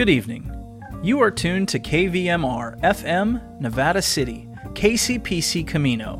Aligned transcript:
Good 0.00 0.08
evening. 0.08 0.50
You 1.02 1.20
are 1.20 1.30
tuned 1.30 1.68
to 1.68 1.78
KVMR 1.78 2.80
FM, 2.80 3.60
Nevada 3.60 4.00
City, 4.00 4.48
KCPC 4.68 5.66
Camino. 5.66 6.16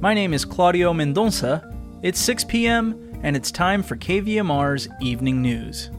My 0.00 0.14
name 0.14 0.32
is 0.32 0.46
Claudio 0.46 0.94
Mendonça. 0.94 1.70
It's 2.02 2.18
6 2.18 2.44
p.m., 2.44 3.20
and 3.22 3.36
it's 3.36 3.50
time 3.50 3.82
for 3.82 3.94
KVMR's 3.94 4.88
Evening 5.02 5.42
News. 5.42 5.90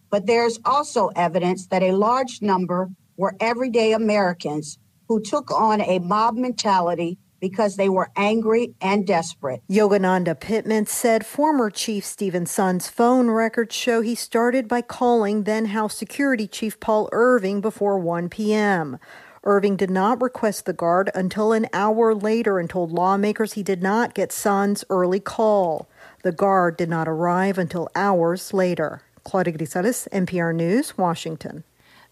but 0.09 0.25
there's 0.25 0.59
also 0.65 1.09
evidence 1.17 1.67
that 1.67 1.83
a 1.83 1.93
large 1.93 2.41
number 2.41 2.89
were 3.19 3.37
everyday 3.39 3.93
Americans 3.93 4.79
who 5.09 5.21
took 5.21 5.51
on 5.51 5.83
a 5.83 5.99
mob 5.99 6.35
mentality 6.35 7.19
because 7.45 7.77
they 7.77 7.91
were 7.91 8.11
angry 8.17 8.75
and 8.81 9.07
desperate. 9.07 9.61
Yogananda 9.69 10.41
Pittman 10.41 10.87
said 10.87 11.27
former 11.27 11.69
Chief 11.69 12.03
Steven 12.03 12.47
Sund's 12.47 12.89
phone 12.89 13.29
records 13.29 13.77
show 13.77 14.01
he 14.01 14.15
started 14.15 14.67
by 14.67 14.81
calling 14.81 15.43
then 15.43 15.67
House 15.67 15.95
Security 15.95 16.47
Chief 16.47 16.81
Paul 16.81 17.07
Irving 17.13 17.61
before 17.61 17.99
1 17.99 18.31
p.m. 18.31 18.99
Irving 19.43 19.77
did 19.77 19.91
not 19.91 20.23
request 20.23 20.65
the 20.65 20.73
guard 20.73 21.11
until 21.15 21.53
an 21.53 21.67
hour 21.75 22.15
later 22.15 22.59
and 22.59 22.71
told 22.71 22.91
lawmakers 22.91 23.53
he 23.53 23.63
did 23.63 23.83
not 23.83 24.15
get 24.15 24.33
Sund's 24.33 24.83
early 24.89 25.21
call. 25.21 25.87
The 26.23 26.33
guard 26.33 26.79
did 26.79 26.89
not 26.89 27.07
arrive 27.07 27.59
until 27.59 27.91
hours 27.95 28.55
later. 28.55 29.03
Claudia 29.23 29.53
Grisales, 29.53 30.09
NPR 30.09 30.55
News, 30.55 30.97
Washington. 30.97 31.65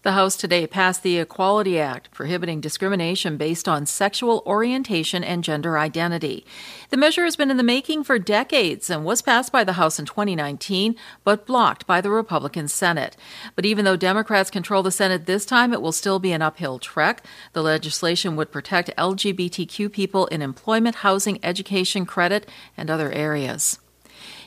The 0.03 0.11
House 0.11 0.35
today 0.35 0.67
passed 0.67 1.01
the 1.01 1.17
Equality 1.17 1.79
Act, 1.79 2.11
prohibiting 2.11 2.59
discrimination 2.59 3.37
based 3.37 3.69
on 3.69 3.85
sexual 3.85 4.43
orientation 4.45 5.23
and 5.23 5.45
gender 5.45 5.77
identity. 5.77 6.45
The 6.89 6.97
measure 6.97 7.23
has 7.23 7.37
been 7.37 7.49
in 7.49 7.55
the 7.55 7.63
making 7.63 8.03
for 8.03 8.19
decades 8.19 8.89
and 8.89 9.05
was 9.05 9.21
passed 9.21 9.53
by 9.53 9.63
the 9.63 9.73
House 9.73 9.99
in 9.99 10.05
2019, 10.05 10.97
but 11.23 11.45
blocked 11.45 11.87
by 11.87 12.01
the 12.01 12.09
Republican 12.09 12.67
Senate. 12.67 13.15
But 13.55 13.65
even 13.65 13.85
though 13.85 13.95
Democrats 13.95 14.49
control 14.51 14.83
the 14.83 14.91
Senate 14.91 15.25
this 15.25 15.45
time, 15.45 15.71
it 15.71 15.81
will 15.81 15.93
still 15.93 16.19
be 16.19 16.33
an 16.33 16.41
uphill 16.41 16.79
trek. 16.79 17.25
The 17.53 17.63
legislation 17.63 18.35
would 18.35 18.51
protect 18.51 18.91
LGBTQ 18.97 19.89
people 19.89 20.27
in 20.27 20.41
employment, 20.41 20.95
housing, 20.95 21.39
education, 21.41 22.05
credit, 22.05 22.45
and 22.75 22.89
other 22.89 23.09
areas. 23.09 23.79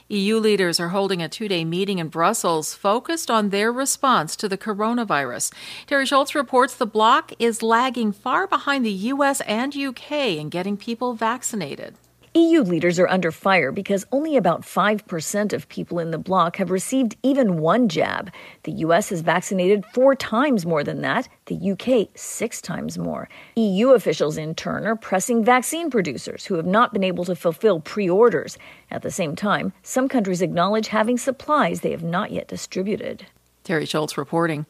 EU 0.08 0.38
leaders 0.38 0.78
are 0.78 0.90
holding 0.90 1.20
a 1.20 1.28
two 1.28 1.48
day 1.48 1.64
meeting 1.64 1.98
in 1.98 2.06
Brussels 2.06 2.74
focused 2.74 3.28
on 3.28 3.48
their 3.48 3.72
response 3.72 4.36
to 4.36 4.48
the 4.48 4.56
coronavirus. 4.56 5.52
Teri 5.88 6.06
Schultz 6.06 6.32
reports 6.32 6.76
the 6.76 6.86
bloc 6.86 7.32
is 7.40 7.60
lagging 7.60 8.12
far 8.12 8.46
behind 8.46 8.86
the 8.86 8.92
US 9.12 9.40
and 9.40 9.74
UK 9.74 10.12
in 10.38 10.48
getting 10.48 10.76
people 10.76 11.14
vaccinated. 11.14 11.96
EU 12.36 12.60
leaders 12.60 12.98
are 12.98 13.08
under 13.08 13.32
fire 13.32 13.72
because 13.72 14.04
only 14.12 14.36
about 14.36 14.60
5% 14.60 15.54
of 15.54 15.68
people 15.70 15.98
in 15.98 16.10
the 16.10 16.18
bloc 16.18 16.56
have 16.56 16.70
received 16.70 17.16
even 17.22 17.56
one 17.56 17.88
jab. 17.88 18.30
The 18.64 18.72
US 18.72 19.08
has 19.08 19.22
vaccinated 19.22 19.86
four 19.94 20.14
times 20.14 20.66
more 20.66 20.84
than 20.84 21.00
that, 21.00 21.30
the 21.46 21.70
UK 21.70 22.08
six 22.14 22.60
times 22.60 22.98
more. 22.98 23.30
EU 23.54 23.92
officials, 23.92 24.36
in 24.36 24.54
turn, 24.54 24.86
are 24.86 24.96
pressing 24.96 25.42
vaccine 25.42 25.90
producers 25.90 26.44
who 26.44 26.56
have 26.56 26.66
not 26.66 26.92
been 26.92 27.04
able 27.04 27.24
to 27.24 27.34
fulfill 27.34 27.80
pre 27.80 28.06
orders. 28.06 28.58
At 28.90 29.00
the 29.00 29.10
same 29.10 29.34
time, 29.34 29.72
some 29.82 30.06
countries 30.06 30.42
acknowledge 30.42 30.88
having 30.88 31.16
supplies 31.16 31.80
they 31.80 31.92
have 31.92 32.02
not 32.02 32.32
yet 32.32 32.48
distributed. 32.48 33.24
Teri 33.66 33.88
Schultz 33.88 34.16
reporting. 34.16 34.64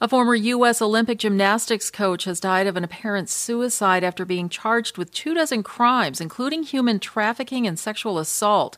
A 0.00 0.08
former 0.08 0.34
U.S. 0.34 0.82
Olympic 0.82 1.18
gymnastics 1.18 1.90
coach 1.90 2.24
has 2.24 2.38
died 2.38 2.66
of 2.66 2.76
an 2.76 2.84
apparent 2.84 3.30
suicide 3.30 4.04
after 4.04 4.24
being 4.24 4.48
charged 4.48 4.98
with 4.98 5.10
two 5.10 5.34
dozen 5.34 5.62
crimes, 5.62 6.20
including 6.20 6.62
human 6.62 7.00
trafficking 7.00 7.66
and 7.66 7.78
sexual 7.78 8.18
assault. 8.18 8.76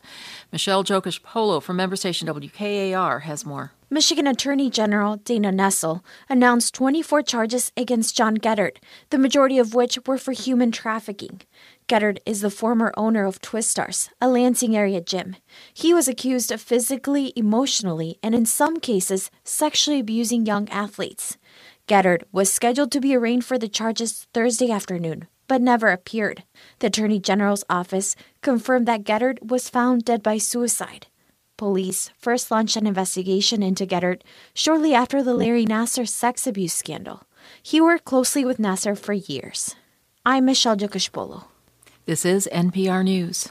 Michelle 0.51 0.83
Jokisch 0.83 1.21
Polo 1.21 1.59
from 1.59 1.75
member 1.75 1.97
station 1.97 2.27
WKAR 2.27 3.23
has 3.23 3.45
more. 3.45 3.73
Michigan 3.89 4.27
Attorney 4.27 4.69
General 4.69 5.15
Dana 5.15 5.49
Nessel 5.49 6.01
announced 6.27 6.73
24 6.73 7.21
charges 7.21 7.71
against 7.77 8.17
John 8.17 8.37
Geddert, 8.37 8.77
the 9.11 9.17
majority 9.17 9.59
of 9.59 9.73
which 9.73 9.97
were 10.05 10.17
for 10.17 10.33
human 10.33 10.73
trafficking. 10.73 11.39
Geddert 11.87 12.17
is 12.25 12.41
the 12.41 12.49
former 12.49 12.93
owner 12.97 13.25
of 13.25 13.39
Twistars, 13.39 14.09
a 14.19 14.27
Lansing 14.27 14.75
area 14.75 14.99
gym. 14.99 15.37
He 15.73 15.93
was 15.93 16.09
accused 16.09 16.51
of 16.51 16.59
physically, 16.59 17.31
emotionally, 17.37 18.19
and 18.21 18.35
in 18.35 18.45
some 18.45 18.81
cases, 18.81 19.31
sexually 19.45 20.01
abusing 20.01 20.45
young 20.45 20.67
athletes. 20.67 21.37
Geddert 21.87 22.23
was 22.33 22.51
scheduled 22.51 22.91
to 22.91 22.99
be 22.99 23.15
arraigned 23.15 23.45
for 23.45 23.57
the 23.57 23.69
charges 23.69 24.27
Thursday 24.33 24.69
afternoon, 24.69 25.27
but 25.47 25.61
never 25.61 25.87
appeared. 25.87 26.43
The 26.79 26.87
Attorney 26.87 27.21
General's 27.21 27.63
office 27.69 28.17
confirmed 28.41 28.85
that 28.89 29.05
Geddert 29.05 29.41
was 29.41 29.69
found 29.69 30.03
dead 30.03 30.21
by 30.21 30.39
suicide. 30.39 31.07
Police 31.55 32.11
first 32.17 32.51
launched 32.51 32.75
an 32.75 32.85
investigation 32.85 33.63
into 33.63 33.87
Geddert 33.87 34.23
shortly 34.53 34.93
after 34.93 35.23
the 35.23 35.33
Larry 35.33 35.65
Nassar 35.65 36.05
sex 36.05 36.45
abuse 36.45 36.73
scandal. 36.73 37.23
He 37.63 37.79
worked 37.79 38.03
closely 38.03 38.43
with 38.43 38.57
Nassar 38.57 38.97
for 38.97 39.13
years. 39.13 39.75
I'm 40.25 40.43
Michelle 40.43 40.75
Jokisch-Polo. 40.75 41.47
This 42.07 42.23
is 42.23 42.47
NPR 42.53 43.03
News. 43.03 43.49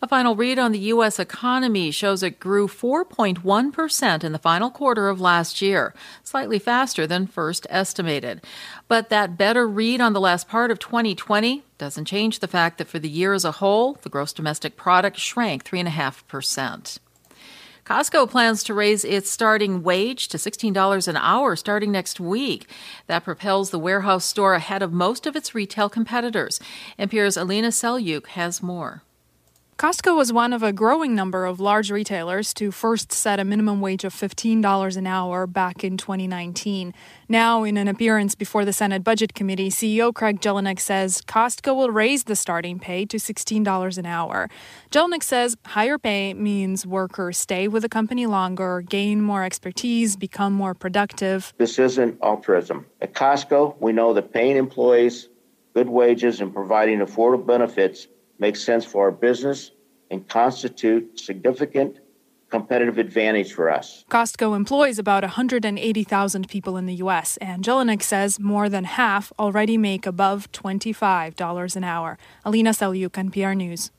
A 0.00 0.06
final 0.06 0.36
read 0.36 0.60
on 0.60 0.70
the 0.70 0.78
U.S. 0.94 1.18
economy 1.18 1.90
shows 1.90 2.22
it 2.22 2.38
grew 2.38 2.68
4.1% 2.68 4.22
in 4.22 4.30
the 4.30 4.38
final 4.38 4.70
quarter 4.70 5.08
of 5.08 5.20
last 5.20 5.60
year, 5.60 5.92
slightly 6.22 6.60
faster 6.60 7.04
than 7.04 7.26
first 7.26 7.66
estimated. 7.68 8.44
But 8.86 9.08
that 9.08 9.36
better 9.36 9.66
read 9.66 10.00
on 10.00 10.12
the 10.12 10.20
last 10.20 10.46
part 10.46 10.70
of 10.70 10.78
2020 10.78 11.64
doesn't 11.78 12.04
change 12.04 12.38
the 12.38 12.46
fact 12.46 12.78
that 12.78 12.86
for 12.86 13.00
the 13.00 13.08
year 13.08 13.34
as 13.34 13.44
a 13.44 13.58
whole, 13.58 13.94
the 14.02 14.08
gross 14.08 14.32
domestic 14.32 14.76
product 14.76 15.18
shrank 15.18 15.64
3.5%. 15.64 17.00
Costco 17.88 18.28
plans 18.28 18.62
to 18.64 18.74
raise 18.74 19.02
its 19.02 19.30
starting 19.30 19.82
wage 19.82 20.28
to 20.28 20.36
$16 20.36 21.08
an 21.08 21.16
hour 21.16 21.56
starting 21.56 21.90
next 21.90 22.20
week. 22.20 22.68
That 23.06 23.24
propels 23.24 23.70
the 23.70 23.78
warehouse 23.78 24.26
store 24.26 24.52
ahead 24.52 24.82
of 24.82 24.92
most 24.92 25.26
of 25.26 25.34
its 25.34 25.54
retail 25.54 25.88
competitors. 25.88 26.60
NPR's 26.98 27.38
Alina 27.38 27.68
Selyukh 27.68 28.26
has 28.26 28.62
more. 28.62 29.04
Costco 29.78 30.16
was 30.16 30.32
one 30.32 30.52
of 30.52 30.64
a 30.64 30.72
growing 30.72 31.14
number 31.14 31.44
of 31.44 31.60
large 31.60 31.88
retailers 31.88 32.52
to 32.54 32.72
first 32.72 33.12
set 33.12 33.38
a 33.38 33.44
minimum 33.44 33.80
wage 33.80 34.02
of 34.02 34.12
$15 34.12 34.96
an 34.96 35.06
hour 35.06 35.46
back 35.46 35.84
in 35.84 35.96
2019. 35.96 36.92
Now, 37.28 37.62
in 37.62 37.76
an 37.76 37.86
appearance 37.86 38.34
before 38.34 38.64
the 38.64 38.72
Senate 38.72 39.04
Budget 39.04 39.34
Committee, 39.34 39.70
CEO 39.70 40.12
Craig 40.12 40.40
Jelinek 40.40 40.80
says 40.80 41.22
Costco 41.22 41.76
will 41.76 41.92
raise 41.92 42.24
the 42.24 42.34
starting 42.34 42.80
pay 42.80 43.06
to 43.06 43.18
$16 43.18 43.98
an 43.98 44.04
hour. 44.04 44.50
Jelinek 44.90 45.22
says 45.22 45.56
higher 45.64 45.96
pay 45.96 46.34
means 46.34 46.84
workers 46.84 47.38
stay 47.38 47.68
with 47.68 47.84
the 47.84 47.88
company 47.88 48.26
longer, 48.26 48.80
gain 48.80 49.22
more 49.22 49.44
expertise, 49.44 50.16
become 50.16 50.52
more 50.52 50.74
productive. 50.74 51.54
This 51.56 51.78
isn't 51.78 52.18
altruism. 52.20 52.84
At 53.00 53.14
Costco, 53.14 53.76
we 53.78 53.92
know 53.92 54.12
that 54.14 54.32
paying 54.32 54.56
employees 54.56 55.28
good 55.72 55.88
wages 55.88 56.40
and 56.40 56.52
providing 56.52 56.98
affordable 56.98 57.46
benefits 57.46 58.08
makes 58.38 58.62
sense 58.62 58.84
for 58.84 59.04
our 59.04 59.12
business 59.12 59.72
and 60.10 60.26
constitute 60.28 61.18
significant 61.18 61.98
competitive 62.50 62.98
advantage 62.98 63.52
for 63.52 63.70
us. 63.70 64.04
Costco 64.10 64.56
employs 64.56 64.98
about 64.98 65.22
180,000 65.22 66.48
people 66.48 66.76
in 66.76 66.86
the 66.86 66.94
U.S., 66.94 67.36
and 67.38 67.62
Jelinek 67.62 68.02
says 68.02 68.40
more 68.40 68.68
than 68.68 68.84
half 68.84 69.32
already 69.38 69.76
make 69.76 70.06
above 70.06 70.50
$25 70.52 71.76
an 71.76 71.84
hour. 71.84 72.18
Alina 72.44 72.70
Selyukh, 72.70 73.10
NPR 73.10 73.56
News. 73.56 73.90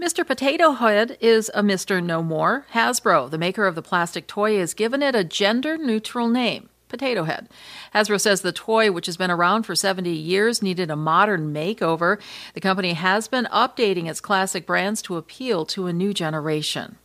Mr. 0.00 0.26
Potato 0.26 0.72
Head 0.72 1.16
is 1.20 1.50
a 1.54 1.62
Mr. 1.62 2.02
No 2.02 2.22
More. 2.24 2.66
Hasbro, 2.72 3.30
the 3.30 3.38
maker 3.38 3.66
of 3.66 3.76
the 3.76 3.82
plastic 3.82 4.26
toy, 4.26 4.58
has 4.58 4.74
given 4.74 5.00
it 5.00 5.14
a 5.14 5.22
gender 5.22 5.78
neutral 5.78 6.28
name. 6.28 6.68
Potato 6.92 7.24
Head. 7.24 7.48
Hasbro 7.94 8.20
says 8.20 8.42
the 8.42 8.52
toy, 8.52 8.92
which 8.92 9.06
has 9.06 9.16
been 9.16 9.30
around 9.30 9.62
for 9.62 9.74
70 9.74 10.10
years, 10.10 10.62
needed 10.62 10.90
a 10.90 10.96
modern 10.96 11.52
makeover. 11.52 12.20
The 12.52 12.60
company 12.60 12.92
has 12.92 13.28
been 13.28 13.46
updating 13.46 14.08
its 14.08 14.20
classic 14.20 14.66
brands 14.66 15.00
to 15.02 15.16
appeal 15.16 15.64
to 15.66 15.86
a 15.86 15.92
new 15.92 16.12
generation. 16.12 16.98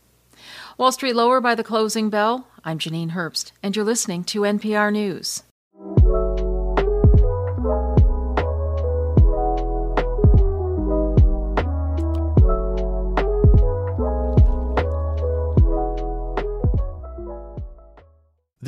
Wall 0.76 0.92
Street 0.92 1.16
lower 1.16 1.40
by 1.40 1.54
the 1.54 1.64
closing 1.64 2.10
bell. 2.10 2.46
I'm 2.64 2.78
Janine 2.78 3.12
Herbst, 3.12 3.52
and 3.62 3.74
you're 3.74 3.84
listening 3.84 4.24
to 4.24 4.42
NPR 4.42 4.92
News. 4.92 5.42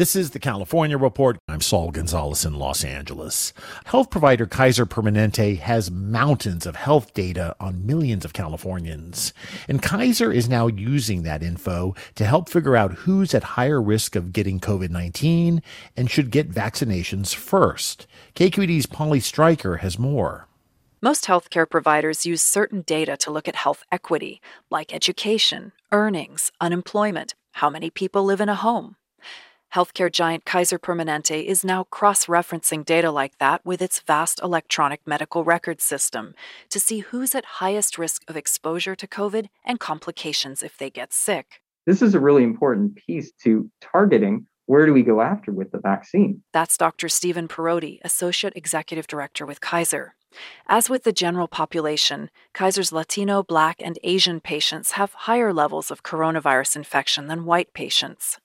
This 0.01 0.17
is 0.17 0.31
the 0.31 0.39
California 0.39 0.97
Report. 0.97 1.37
I'm 1.47 1.61
Saul 1.61 1.91
Gonzalez 1.91 2.47
in 2.47 2.55
Los 2.55 2.85
Angeles. 2.85 3.53
Health 3.85 4.09
provider 4.09 4.47
Kaiser 4.47 4.87
Permanente 4.87 5.59
has 5.59 5.91
mountains 5.91 6.65
of 6.65 6.75
health 6.75 7.13
data 7.13 7.55
on 7.61 7.85
millions 7.85 8.25
of 8.25 8.33
Californians. 8.33 9.35
And 9.69 9.83
Kaiser 9.83 10.33
is 10.33 10.49
now 10.49 10.69
using 10.69 11.23
that 11.25 11.43
info 11.43 11.95
to 12.15 12.25
help 12.25 12.49
figure 12.49 12.77
out 12.77 12.95
who's 12.95 13.35
at 13.35 13.43
higher 13.43 13.79
risk 13.79 14.17
of 14.17 14.33
getting 14.33 14.59
COVID 14.59 14.89
19 14.89 15.61
and 15.99 16.11
should 16.11 16.31
get 16.31 16.51
vaccinations 16.51 17.35
first. 17.35 18.07
KQED's 18.35 18.87
Polly 18.87 19.21
Stryker 19.21 19.77
has 19.83 19.99
more. 19.99 20.49
Most 21.03 21.27
healthcare 21.27 21.69
providers 21.69 22.25
use 22.25 22.41
certain 22.41 22.81
data 22.87 23.19
to 23.19 23.31
look 23.31 23.47
at 23.47 23.55
health 23.55 23.85
equity, 23.93 24.41
like 24.71 24.95
education, 24.95 25.73
earnings, 25.93 26.51
unemployment, 26.59 27.35
how 27.53 27.69
many 27.69 27.91
people 27.91 28.25
live 28.25 28.41
in 28.41 28.49
a 28.49 28.55
home. 28.55 28.97
Healthcare 29.75 30.11
giant 30.11 30.45
Kaiser 30.45 30.81
Permanente 30.81 31.45
is 31.45 31.65
now 31.65 31.85
cross 31.85 32.27
referencing 32.27 32.85
data 32.85 33.13
like 33.13 33.39
that 33.39 33.65
with 33.65 33.81
its 33.81 34.01
vast 34.01 34.41
electronic 34.43 35.01
medical 35.07 35.45
record 35.45 35.81
system 35.81 36.35
to 36.71 36.81
see 36.81 37.01
who's 37.01 37.37
at 37.37 37.61
highest 37.61 37.97
risk 37.97 38.25
of 38.27 38.37
exposure 38.37 38.97
to 38.97 39.07
COVID 39.07 39.47
and 39.65 39.79
complications 39.79 40.65
if 40.65 40.77
they 40.77 40.91
get 40.91 41.13
sick. 41.13 41.63
This 41.87 42.03
is 42.03 42.17
a 42.17 42.21
really 42.21 42.43
important 42.43 42.97
piece 42.97 43.31
to 43.45 43.71
targeting 43.81 44.49
where 44.67 44.87
do 44.87 44.93
we 44.93 45.03
go 45.03 45.21
after 45.21 45.53
with 45.53 45.71
the 45.71 45.79
vaccine? 45.79 46.43
That's 46.53 46.77
Dr. 46.77 47.09
Stephen 47.09 47.49
Parodi, 47.49 47.99
Associate 48.05 48.53
Executive 48.57 49.07
Director 49.07 49.47
with 49.47 49.61
Kaiser. 49.61 50.15
As 50.69 50.89
with 50.89 51.03
the 51.05 51.13
general 51.13 51.49
population, 51.49 52.31
Kaiser's 52.55 52.93
Latino, 52.93 53.43
Black, 53.43 53.77
and 53.81 53.99
Asian 54.05 54.41
patients 54.41 54.93
have 54.93 55.13
higher 55.13 55.53
levels 55.53 55.91
of 55.91 56.05
coronavirus 56.05 56.77
infection 56.77 57.27
than 57.27 57.45
white 57.45 57.73
patients. 57.73 58.39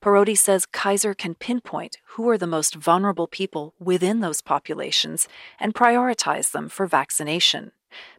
Parodi 0.00 0.36
says 0.36 0.66
Kaiser 0.66 1.14
can 1.14 1.34
pinpoint 1.34 1.98
who 2.14 2.28
are 2.28 2.38
the 2.38 2.46
most 2.46 2.74
vulnerable 2.74 3.26
people 3.26 3.74
within 3.78 4.20
those 4.20 4.40
populations 4.40 5.28
and 5.60 5.74
prioritize 5.74 6.52
them 6.52 6.68
for 6.68 6.86
vaccination. 6.86 7.72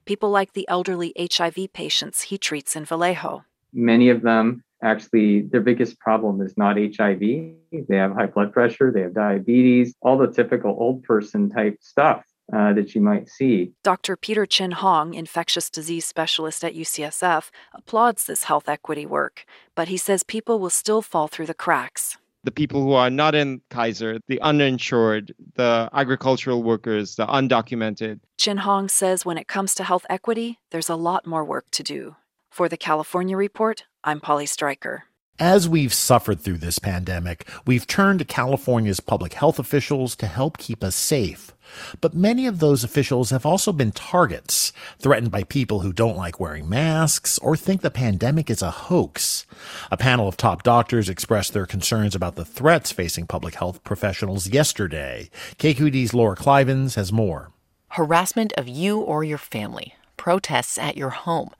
People 0.06 0.30
like 0.30 0.54
the 0.54 0.68
elderly 0.68 1.14
HIV 1.18 1.74
patients 1.74 2.24
he 2.24 2.38
treats 2.38 2.76
in 2.76 2.86
Vallejo. 2.86 3.44
Many 3.74 4.10
of 4.10 4.22
them 4.22 4.64
actually, 4.82 5.42
their 5.42 5.62
biggest 5.62 6.00
problem 6.00 6.42
is 6.42 6.58
not 6.58 6.78
HIV. 6.78 7.20
They 7.20 7.96
have 7.96 8.14
high 8.14 8.28
blood 8.28 8.54
pressure, 8.54 8.92
they 8.92 9.02
have 9.02 9.14
diabetes, 9.14 9.94
all 10.02 10.18
the 10.18 10.32
typical 10.32 10.76
old 10.80 11.04
person 11.04 11.50
type 11.50 11.78
stuff 11.82 12.24
uh, 12.54 12.74
that 12.74 12.96
you 12.96 13.02
might 13.02 13.30
see. 13.30 13.72
Dr. 13.84 14.16
Peter 14.16 14.46
Chin 14.46 14.72
Hong, 14.72 15.14
infectious 15.14 15.70
disease 15.70 16.06
specialist 16.06 16.64
at 16.64 16.76
UCSF, 16.76 17.50
applauds 17.74 18.26
this 18.26 18.46
health 18.46 18.68
equity 18.68 19.06
work, 19.06 19.46
but 19.76 19.88
he 19.88 19.98
says 19.98 20.24
people 20.24 20.60
will 20.60 20.70
still 20.70 21.02
fall 21.02 21.28
through 21.28 21.46
the 21.48 21.54
cracks. 21.54 22.18
The 22.44 22.52
people 22.52 22.82
who 22.82 22.94
are 22.94 23.10
not 23.10 23.36
in 23.36 23.62
Kaiser, 23.70 24.20
the 24.28 24.42
uninsured, 24.42 25.36
the 25.56 25.90
agricultural 25.92 26.64
workers, 26.64 27.16
the 27.16 27.28
undocumented. 27.28 28.22
Chin 28.38 28.58
Hong 28.58 28.88
says 28.88 29.26
when 29.26 29.38
it 29.38 29.50
comes 29.50 29.76
to 29.76 29.84
health 29.84 30.06
equity, 30.10 30.60
there's 30.72 30.90
a 30.90 30.96
lot 30.96 31.28
more 31.28 31.44
work 31.44 31.66
to 31.72 31.84
do. 31.84 32.16
For 32.50 32.70
the 32.70 32.78
California 32.78 33.36
Report, 33.36 33.84
I'm 34.04 34.22
Polly 34.22 34.46
Stryker. 34.46 35.09
As 35.40 35.70
we've 35.70 35.94
suffered 35.94 36.42
through 36.42 36.58
this 36.58 36.80
pandemic, 36.80 37.48
we've 37.66 37.88
turned 37.88 38.20
to 38.20 38.26
California's 38.26 39.00
public 39.00 39.32
health 39.32 39.58
officials 39.58 40.14
to 40.18 40.28
help 40.28 40.58
keep 40.58 40.84
us 40.84 40.98
safe. 40.98 41.54
But 42.02 42.14
many 42.14 42.46
of 42.46 42.60
those 42.60 42.84
officials 42.84 43.30
have 43.30 43.46
also 43.46 43.72
been 43.72 43.94
targets, 43.94 44.74
threatened 45.00 45.32
by 45.32 45.44
people 45.46 45.80
who 45.80 45.94
don't 45.94 46.18
like 46.18 46.42
wearing 46.42 46.68
masks 46.68 47.38
or 47.38 47.56
think 47.56 47.80
the 47.80 47.90
pandemic 47.90 48.50
is 48.50 48.62
a 48.62 48.70
hoax. 48.70 49.46
A 49.90 49.96
panel 49.96 50.28
of 50.28 50.36
top 50.36 50.62
doctors 50.62 51.08
expressed 51.08 51.54
their 51.54 51.66
concerns 51.66 52.16
about 52.16 52.36
the 52.36 52.44
threats 52.44 52.92
facing 52.92 53.26
public 53.26 53.56
health 53.56 53.82
professionals 53.86 54.50
yesterday. 54.50 55.30
KQED's 55.58 56.14
Laura 56.14 56.36
Klivans 56.36 56.96
has 56.96 57.14
more. 57.14 57.54
Harassment 57.92 58.52
of 58.58 58.68
you 58.68 59.00
or 59.00 59.24
your 59.24 59.38
family 59.38 59.94
protests 60.20 60.78
at 60.78 60.98
your 60.98 61.12
home, 61.12 61.52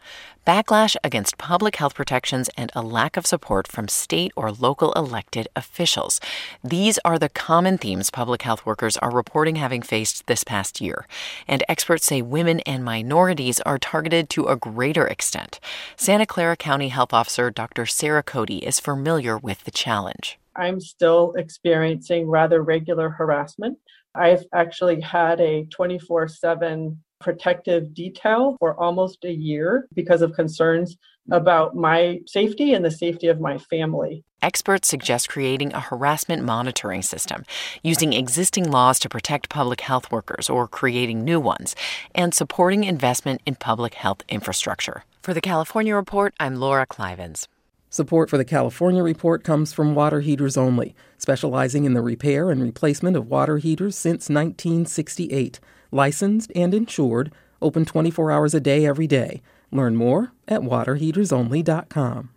backlash 0.46 0.98
against 1.02 1.38
public 1.38 1.78
health 1.78 1.96
protections, 1.96 2.50
and 2.58 2.70
a 2.76 2.82
lack 2.82 3.16
of 3.16 3.26
support 3.26 3.70
from 3.70 3.88
state 3.88 4.34
or 4.36 4.52
local 4.52 4.92
elected 4.94 5.48
officials. 5.56 6.20
These 6.62 7.00
are 7.06 7.18
the 7.18 7.30
common 7.30 7.78
themes 7.78 8.12
public 8.12 8.42
health 8.42 8.66
workers 8.66 8.98
are 8.98 9.12
reporting 9.12 9.56
having 9.56 9.82
faced 9.82 10.28
this 10.28 10.44
past 10.44 10.82
year. 10.82 11.08
And 11.48 11.64
experts 11.70 12.06
say 12.06 12.22
women 12.22 12.60
and 12.62 12.84
minorities 12.84 13.62
are 13.62 13.80
targeted 13.80 14.30
to 14.32 14.48
a 14.48 14.58
greater 14.58 15.08
extent. 15.08 15.62
Santa 15.96 16.26
Clara 16.26 16.58
County 16.58 16.90
Health 16.90 17.14
Officer 17.14 17.50
Dr. 17.50 17.86
Sarah 17.86 18.24
Cody 18.24 18.58
is 18.58 18.82
familiar 18.82 19.38
with 19.38 19.64
the 19.64 19.72
challenge. 19.72 20.38
I'm 20.58 20.82
still 20.82 21.34
experiencing 21.38 22.28
rather 22.28 22.62
regular 22.62 23.10
harassment. 23.10 23.78
I've 24.14 24.44
actually 24.54 25.00
had 25.00 25.40
a 25.40 25.64
24 25.66 26.28
7 26.28 27.02
protective 27.20 27.94
detail 27.94 28.56
for 28.60 28.80
almost 28.80 29.24
a 29.26 29.32
year 29.32 29.88
because 29.94 30.22
of 30.22 30.34
concerns 30.34 30.98
about 31.32 31.76
my 31.76 32.20
safety 32.26 32.74
and 32.74 32.84
the 32.84 32.92
safety 32.92 33.28
of 33.28 33.40
my 33.40 33.58
family. 33.58 34.24
Experts 34.42 34.88
suggest 34.88 35.30
creating 35.30 35.74
a 35.74 35.80
harassment 35.82 36.44
monitoring 36.44 37.02
system, 37.02 37.44
using 37.84 38.14
existing 38.14 38.72
laws 38.72 38.98
to 39.00 39.10
protect 39.10 39.50
public 39.50 39.82
health 39.82 40.12
workers 40.12 40.50
or 40.50 40.68
creating 40.68 41.24
new 41.24 41.40
ones, 41.40 41.76
and 42.16 42.34
supporting 42.34 42.86
investment 42.86 43.42
in 43.46 43.56
public 43.56 43.96
health 43.96 44.24
infrastructure. 44.30 45.04
For 45.22 45.34
the 45.34 45.42
California 45.42 45.94
Report, 45.94 46.34
I'm 46.40 46.56
Laura 46.56 46.86
Klivans. 46.86 47.48
Support 47.92 48.30
for 48.30 48.38
the 48.38 48.46
California 48.46 49.04
Report 49.04 49.44
comes 49.44 49.74
from 49.74 49.94
Water 49.94 50.22
Heaters 50.22 50.56
Only, 50.56 50.96
specializing 51.18 51.84
in 51.84 51.94
the 51.94 52.02
repair 52.02 52.50
and 52.50 52.62
replacement 52.62 53.18
of 53.18 53.28
water 53.28 53.58
heaters 53.58 53.98
since 53.98 54.30
1968 54.30 55.60
licensed 55.92 56.52
and 56.56 56.74
insured, 56.74 57.32
open 57.62 57.86
24 57.86 58.32
hours 58.32 58.54
a 58.54 58.60
day 58.60 58.86
every 58.86 59.08
day. 59.08 59.42
Learn 59.72 59.96
more 59.96 60.34
at 60.48 60.62
waterheatersonly.com. 60.62 62.30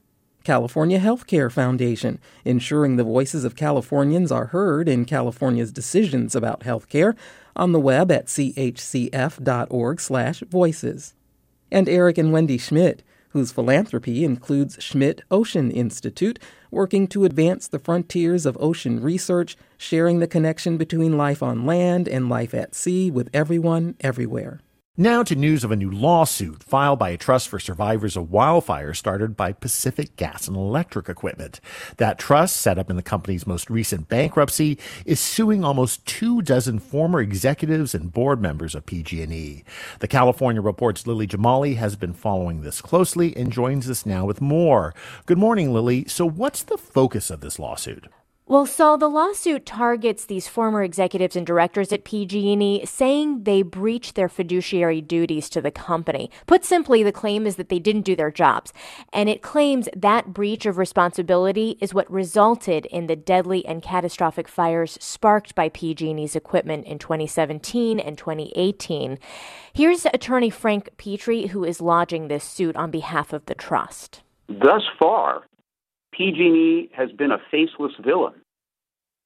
California 0.45 0.99
Healthcare 0.99 1.53
Foundation, 1.53 2.19
ensuring 2.45 2.97
the 2.97 3.05
voices 3.05 3.45
of 3.45 3.55
Californians 3.55 4.33
are 4.33 4.47
heard 4.47 4.89
in 4.89 5.05
California's 5.05 5.71
decisions 5.71 6.35
about 6.35 6.61
healthcare 6.61 7.15
on 7.55 7.73
the 7.73 7.79
web 7.79 8.11
at 8.11 8.27
chcf.org/voices. 8.27 11.15
And 11.71 11.89
Eric 11.89 12.19
and 12.19 12.33
Wendy 12.33 12.59
Schmidt, 12.59 13.05
whose 13.33 13.53
philanthropy 13.53 14.25
includes 14.25 14.77
Schmidt 14.81 15.23
Ocean 15.31 15.71
Institute, 15.71 16.39
working 16.71 17.07
to 17.09 17.25
advance 17.25 17.67
the 17.69 17.79
frontiers 17.79 18.47
of 18.47 18.57
ocean 18.61 19.01
research, 19.01 19.57
sharing 19.77 20.19
the 20.19 20.27
connection 20.27 20.77
between 20.77 21.17
life 21.17 21.43
on 21.43 21.67
land 21.67 22.09
and 22.09 22.29
life 22.29 22.55
at 22.55 22.75
sea 22.75 23.11
with 23.11 23.29
everyone, 23.33 23.97
everywhere. 24.01 24.61
Now 24.99 25.23
to 25.23 25.35
news 25.35 25.65
of 25.65 25.71
a 25.71 25.77
new 25.77 25.91
lawsuit 25.91 26.63
filed 26.63 26.99
by 26.99 27.09
a 27.09 27.17
trust 27.17 27.49
for 27.49 27.59
survivors 27.59 28.15
of 28.15 28.27
wildfires 28.27 28.97
started 28.97 29.39
by 29.39 29.55
Pacific 29.55 30.17
Gas 30.17 30.47
and 30.47 30.55
Electric 30.55 31.09
Equipment. 31.09 31.61
That 31.97 32.19
trust, 32.19 32.59
set 32.59 32.79
up 32.79 32.91
in 32.91 32.97
the 32.97 33.03
company's 33.03 33.47
most 33.47 33.71
recent 33.71 34.11
bankruptcy, 34.11 34.79
is 35.07 35.19
suing 35.19 35.65
almost 35.65 36.05
two 36.05 36.43
dozen 36.43 36.79
former 36.79 37.23
executives 37.23 37.95
and 37.95 38.13
board 38.13 38.43
members 38.43 38.75
of 38.75 38.85
PG&E. 38.85 39.65
The 40.01 40.09
California 40.09 40.61
Report's 40.61 41.07
Lily 41.07 41.27
Jamali 41.27 41.77
has 41.77 41.97
been 41.97 42.13
following 42.13 42.61
this 42.61 42.83
closely 42.83 43.35
and 43.35 43.51
joins 43.51 43.89
us 43.89 44.05
now 44.05 44.27
with 44.27 44.43
more. 44.43 44.93
Good 45.25 45.39
morning, 45.39 45.73
Lily. 45.73 46.05
So 46.07 46.29
what's 46.29 46.63
the 46.63 46.77
focus 46.77 47.31
of 47.31 47.41
this 47.41 47.59
lawsuit? 47.59 48.09
Well, 48.53 48.67
Saul, 48.67 48.99
the 48.99 49.09
lawsuit 49.09 49.65
targets 49.65 50.27
these 50.27 50.47
former 50.47 50.83
executives 50.83 51.37
and 51.37 51.47
directors 51.47 51.91
at 51.91 52.05
PG&E, 52.05 52.85
saying 52.85 53.45
they 53.45 53.63
breached 53.63 54.15
their 54.15 54.29
fiduciary 54.29 55.01
duties 55.01 55.49
to 55.49 55.63
the 55.63 55.71
company. 55.71 56.31
Put 56.47 56.63
simply, 56.63 57.03
the 57.03 57.13
claim 57.13 57.47
is 57.47 57.57
that 57.57 57.71
they 57.71 57.79
didn't 57.79 58.03
do 58.03 58.15
their 58.15 58.31
jobs, 58.31 58.75
and 59.11 59.31
it 59.31 59.41
claims 59.41 59.89
that 59.97 60.35
breach 60.35 60.67
of 60.67 60.77
responsibility 60.77 61.79
is 61.81 61.95
what 61.95 62.13
resulted 62.13 62.85
in 62.85 63.07
the 63.07 63.17
deadly 63.17 63.65
and 63.65 63.83
catastrophic 63.83 64.49
fires 64.49 64.99
sparked 65.01 65.55
by 65.55 65.71
PG&E's 65.71 66.37
equipment 66.37 66.85
in 66.85 66.99
2017 66.99 67.99
and 67.99 68.19
2018. 68.19 69.19
Here's 69.73 70.05
attorney 70.05 70.51
Frank 70.51 70.91
Pitre, 70.99 71.47
who 71.47 71.65
is 71.65 71.81
lodging 71.81 72.29
this 72.29 72.45
suit 72.45 72.77
on 72.77 72.91
behalf 72.91 73.33
of 73.33 73.47
the 73.47 73.55
trust. 73.55 74.21
Thus 74.47 74.83
far, 75.01 75.45
PG&E 76.13 76.91
has 76.95 77.11
been 77.13 77.33
a 77.33 77.41
faceless 77.51 77.93
villain. 78.05 78.35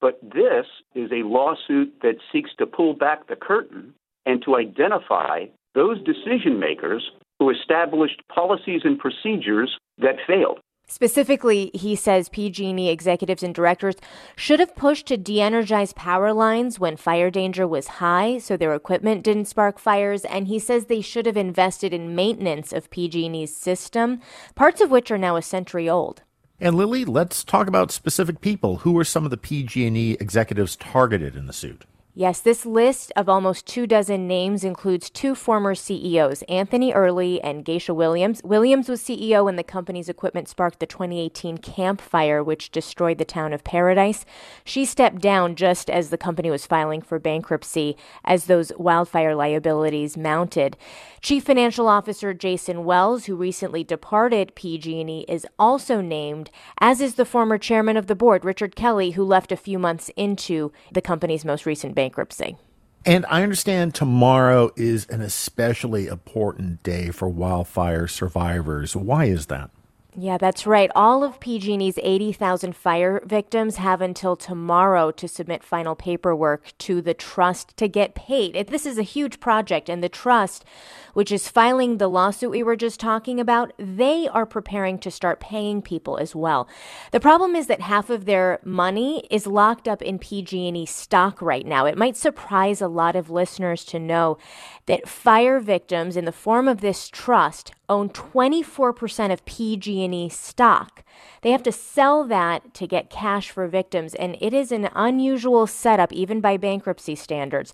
But 0.01 0.19
this 0.23 0.67
is 0.95 1.11
a 1.11 1.27
lawsuit 1.27 1.95
that 2.03 2.17
seeks 2.33 2.51
to 2.59 2.67
pull 2.67 2.95
back 2.95 3.29
the 3.29 3.37
curtain 3.37 3.95
and 4.25 4.43
to 4.45 4.57
identify 4.57 5.47
those 5.75 5.99
decision 6.03 6.59
makers 6.59 7.11
who 7.39 7.51
established 7.51 8.23
policies 8.35 8.83
and 8.85 8.99
procedures 8.99 9.79
that 9.99 10.17
failed. 10.27 10.59
Specifically, 10.89 11.73
he 11.75 11.97
says 11.97 12.29
PG&E 12.29 12.89
executives 12.89 13.43
and 13.43 13.53
directors 13.53 13.97
should 14.37 14.61
have 14.61 14.77
pushed 14.77 15.07
to 15.07 15.17
de-energize 15.17 15.93
power 15.93 16.33
lines 16.33 16.79
when 16.79 16.97
fire 16.97 17.29
danger 17.29 17.67
was 17.67 17.89
high 17.99 18.39
so 18.39 18.57
their 18.57 18.73
equipment 18.73 19.25
didn't 19.25 19.47
spark 19.47 19.81
fires 19.81 20.25
and 20.25 20.47
he 20.47 20.61
says 20.61 20.87
they 20.87 21.01
should 21.01 21.27
have 21.27 21.37
invested 21.37 21.93
in 21.93 22.15
maintenance 22.15 22.73
of 22.73 22.89
PG&E's 22.91 23.57
system, 23.57 24.21
parts 24.55 24.81
of 24.81 24.93
which 24.93 25.11
are 25.11 25.19
now 25.19 25.35
a 25.35 25.43
century 25.43 25.89
old. 25.89 26.23
And 26.59 26.75
Lily, 26.75 27.05
let's 27.05 27.45
talk 27.45 27.69
about 27.69 27.91
specific 27.91 28.41
people. 28.41 28.79
Who 28.79 28.93
were 28.93 29.05
some 29.05 29.25
of 29.25 29.31
the 29.31 29.37
PG&E 29.37 30.13
executives 30.19 30.75
targeted 30.75 31.37
in 31.37 31.47
the 31.47 31.53
suit? 31.53 31.85
Yes, 32.19 32.41
this 32.41 32.65
list 32.65 33.13
of 33.15 33.29
almost 33.29 33.67
two 33.67 33.87
dozen 33.87 34.27
names 34.27 34.65
includes 34.65 35.11
two 35.11 35.35
former 35.35 35.75
CEOs, 35.75 36.41
Anthony 36.49 36.91
Early 36.91 37.43
and 37.43 37.63
Geisha 37.63 37.93
Williams. 37.93 38.41
Williams 38.43 38.89
was 38.89 39.03
CEO 39.03 39.45
when 39.45 39.57
the 39.57 39.63
company's 39.63 40.09
equipment 40.09 40.49
sparked 40.49 40.81
the 40.81 40.87
2018 40.87 41.59
Camp 41.59 42.01
Fire, 42.01 42.43
which 42.43 42.71
destroyed 42.71 43.19
the 43.19 43.27
town 43.27 43.53
of 43.53 43.65
Paradise. 43.65 44.25
She 44.65 44.87
stepped 44.87 45.21
down 45.21 45.57
just 45.57 45.91
as 45.91 46.09
the 46.09 46.17
company 46.17 46.51
was 46.51 46.65
filing 46.65 47.03
for 47.03 47.19
bankruptcy 47.19 47.99
as 48.25 48.47
those 48.47 48.73
wildfire 48.79 49.35
liabilities 49.35 50.17
mounted. 50.17 50.79
Chief 51.21 51.45
Financial 51.45 51.87
Officer 51.87 52.33
Jason 52.33 52.87
Wells, 52.87 53.27
who 53.27 53.37
recently 53.37 53.85
departed 53.85 54.55
PG&E, 54.55 55.27
is 55.29 55.47
also 55.59 56.01
named, 56.01 56.51
as 56.81 57.03
is 57.03 57.17
the 57.17 57.27
former 57.27 57.59
chairman 57.59 57.99
of 57.99 58.07
the 58.07 58.15
board, 58.15 58.43
Richard 58.43 58.75
Kelly, 58.75 59.11
who 59.11 59.23
left 59.23 59.53
a 59.53 59.57
few 59.57 59.79
months 59.79 60.11
into 60.17 60.73
the 60.91 61.03
company's 61.03 61.45
most 61.45 61.67
recent 61.67 61.95
bankruptcy 61.95 62.06
bankruptcy. 62.07 62.57
And 63.05 63.25
I 63.29 63.43
understand 63.43 63.95
tomorrow 63.95 64.71
is 64.77 65.07
an 65.07 65.21
especially 65.21 66.07
important 66.09 66.83
day 66.83 67.11
for 67.11 67.29
wildfire 67.29 68.09
survivors. 68.09 68.97
Why 68.97 69.27
is 69.27 69.47
that? 69.47 69.71
Yeah, 70.19 70.39
that's 70.39 70.67
right. 70.67 70.91
All 70.95 71.23
of 71.23 71.41
PG&E's 71.41 71.99
80,000 72.03 72.75
fire 72.75 73.21
victims 73.27 73.77
have 73.77 74.01
until 74.01 74.35
tomorrow 74.35 75.11
to 75.11 75.29
submit 75.29 75.63
final 75.63 75.95
paperwork 75.95 76.73
to 76.79 77.03
the 77.03 77.13
trust 77.13 77.77
to 77.77 77.87
get 77.87 78.15
paid. 78.15 78.55
This 78.69 78.87
is 78.87 78.97
a 78.97 79.03
huge 79.03 79.41
project, 79.41 79.91
and 79.91 80.03
the 80.03 80.09
trust, 80.09 80.65
which 81.13 81.31
is 81.31 81.49
filing 81.49 81.99
the 81.99 82.09
lawsuit 82.09 82.51
we 82.51 82.63
were 82.63 82.77
just 82.77 82.99
talking 82.99 83.39
about, 83.39 83.75
they 83.79 84.27
are 84.29 84.47
preparing 84.47 84.99
to 85.01 85.11
start 85.11 85.39
paying 85.39 85.83
people 85.83 86.17
as 86.17 86.35
well. 86.35 86.67
The 87.13 87.21
problem 87.21 87.55
is 87.55 87.67
that 87.67 87.83
half 87.83 88.09
of 88.09 88.25
their 88.25 88.59
money 88.65 89.27
is 89.31 89.47
locked 89.47 89.87
up 89.87 90.01
in 90.01 90.19
PG&E 90.19 90.87
stock 90.87 91.43
right 91.43 91.67
now. 91.67 91.85
It 91.85 91.99
might 91.99 92.17
surprise 92.17 92.81
a 92.81 92.89
lot 92.89 93.17
of 93.17 93.29
listeners 93.29 93.85
to 93.87 93.99
know 93.99 94.39
that 94.87 95.11
fire 95.11 95.61
victims 95.61 96.17
in 96.17 96.25
the 96.25 96.33
form 96.33 96.69
of 96.69 96.81
this 96.81 97.11
trust 97.11 97.73
own 97.89 98.09
24% 98.09 99.33
of 99.33 99.45
PG&E 99.45 100.06
stock. 100.29 101.05
They 101.43 101.51
have 101.51 101.63
to 101.65 101.73
sell 101.73 102.25
that 102.25 102.75
to 102.75 102.87
get 102.87 103.11
cash 103.11 103.51
for 103.51 103.67
victims 103.67 104.15
and 104.15 104.37
it 104.41 104.53
is 104.53 104.73
an 104.73 104.89
unusual 104.95 105.67
setup 105.67 106.13
even 106.13 106.41
by 106.41 106.57
bankruptcy 106.57 107.15
standards. 107.15 107.73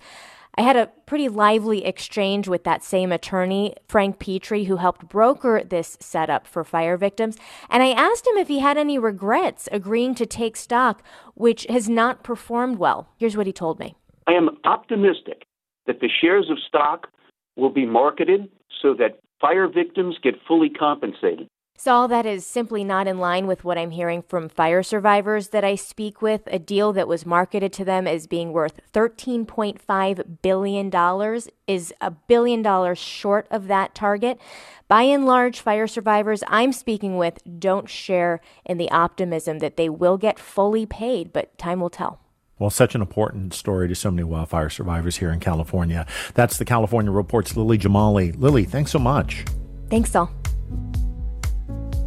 I 0.57 0.63
had 0.63 0.77
a 0.77 0.91
pretty 1.07 1.29
lively 1.29 1.85
exchange 1.85 2.47
with 2.47 2.65
that 2.65 2.85
same 2.85 3.11
attorney, 3.11 3.75
Frank 3.89 4.19
Pitre, 4.19 4.65
who 4.65 4.77
helped 4.77 5.09
broker 5.09 5.63
this 5.65 5.97
setup 5.99 6.47
for 6.47 6.63
fire 6.63 6.99
victims. 6.99 7.39
And 7.71 7.83
I 7.83 7.93
asked 7.93 8.27
him 8.27 8.37
if 8.37 8.49
he 8.49 8.59
had 8.59 8.77
any 8.77 8.99
regrets 8.99 9.69
agreeing 9.73 10.15
to 10.17 10.27
take 10.27 10.57
stock, 10.57 11.03
which 11.35 11.67
has 11.71 11.89
not 11.89 12.23
performed 12.23 12.79
well. 12.79 13.09
Here's 13.17 13.37
what 13.37 13.47
he 13.47 13.53
told 13.53 13.79
me 13.79 13.95
I 14.27 14.33
am 14.33 14.51
optimistic 14.65 15.45
that 15.87 16.01
the 16.01 16.11
shares 16.21 16.51
of 16.51 16.59
stock 16.69 17.09
will 17.57 17.71
be 17.71 17.87
marketed 17.87 18.51
so 18.83 18.95
that 18.95 19.21
fire 19.41 19.69
victims 19.69 20.17
get 20.23 20.35
fully 20.47 20.69
compensated. 20.69 21.49
Saul, 21.85 22.07
that 22.07 22.27
is 22.27 22.47
simply 22.47 22.85
not 22.85 23.09
in 23.09 23.19
line 23.19 23.49
with 23.49 23.65
what 23.65 23.77
I'm 23.77 23.91
hearing 23.91 24.23
from 24.23 24.49
fire 24.49 24.85
survivors 24.85 25.49
that 25.49 25.65
I 25.65 25.75
speak 25.75 26.23
with. 26.23 26.43
A 26.47 26.61
deal 26.61 26.93
that 26.93 27.09
was 27.09 27.27
marketed 27.27 27.73
to 27.73 27.85
them 27.85 28.07
as 28.07 28.29
being 28.29 28.53
worth 28.53 28.79
$13.5 28.93 30.43
billion 30.43 31.41
is 31.67 31.93
a 32.01 32.13
billion 32.13 32.63
dollars 32.63 32.99
short 32.99 33.49
of 33.51 33.67
that 33.67 33.97
target. 33.97 34.39
By 34.87 35.03
and 35.03 35.27
large, 35.27 35.59
fire 35.59 35.89
survivors 35.89 36.45
I'm 36.47 36.73
speaking 36.73 37.17
with 37.17 37.41
don't 37.59 37.89
share 37.91 38.41
in 38.65 38.79
the 38.79 38.93
optimism 38.93 39.59
that 39.59 39.77
they 39.77 39.89
will 39.89 40.19
get 40.19 40.39
fully 40.39 40.87
paid, 40.87 41.33
but 41.33 41.59
time 41.59 41.81
will 41.81 41.91
tell. 41.91 42.21
Well, 42.61 42.71
such 42.71 42.95
an 42.95 43.01
important 43.01 43.55
story 43.55 43.89
to 43.89 43.97
so 43.97 44.13
many 44.13 44.23
wildfire 44.23 44.71
survivors 44.71 45.17
here 45.17 45.33
in 45.33 45.41
California. 45.41 46.07
That's 46.35 46.59
the 46.59 46.65
California 46.65 47.11
Report's 47.11 47.57
Lily 47.57 47.77
Jamali. 47.77 48.41
Lily, 48.41 48.67
thanks 48.67 48.93
so 48.93 49.01
much. 49.01 49.45
Thanks, 49.91 50.13
Saul. 50.13 50.31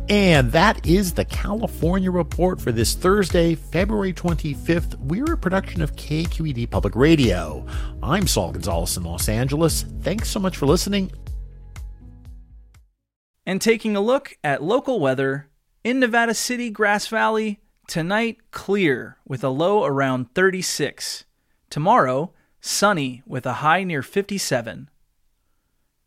And 0.07 0.51
that 0.51 0.85
is 0.85 1.13
the 1.13 1.25
California 1.25 2.11
Report 2.11 2.61
for 2.61 2.71
this 2.71 2.93
Thursday, 2.93 3.55
February 3.55 4.13
25th. 4.13 4.99
We're 4.99 5.33
a 5.33 5.37
production 5.37 5.81
of 5.81 5.95
KQED 5.95 6.69
Public 6.69 6.95
Radio. 6.95 7.65
I'm 8.03 8.27
Saul 8.27 8.51
Gonzalez 8.51 8.97
in 8.97 9.03
Los 9.03 9.27
Angeles. 9.27 9.83
Thanks 10.01 10.29
so 10.29 10.39
much 10.39 10.57
for 10.57 10.67
listening. 10.67 11.11
And 13.47 13.59
taking 13.59 13.95
a 13.95 14.01
look 14.01 14.37
at 14.43 14.61
local 14.61 14.99
weather 14.99 15.49
in 15.83 15.99
Nevada 15.99 16.35
City, 16.35 16.69
Grass 16.69 17.07
Valley, 17.07 17.59
Tonight, 17.87 18.37
clear 18.49 19.17
with 19.27 19.43
a 19.43 19.49
low 19.49 19.85
around 19.85 20.33
36. 20.33 21.23
Tomorrow, 21.69 22.33
sunny 22.59 23.21
with 23.27 23.45
a 23.45 23.53
high 23.53 23.83
near 23.83 24.01
57. 24.01 24.89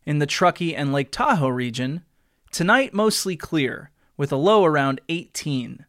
In 0.05 0.19
the 0.19 0.25
Truckee 0.25 0.75
and 0.75 0.91
Lake 0.91 1.11
Tahoe 1.11 1.47
region, 1.47 2.03
tonight 2.51 2.93
mostly 2.93 3.35
clear 3.35 3.91
with 4.17 4.31
a 4.31 4.37
low 4.37 4.65
around 4.65 5.01
18. 5.09 5.85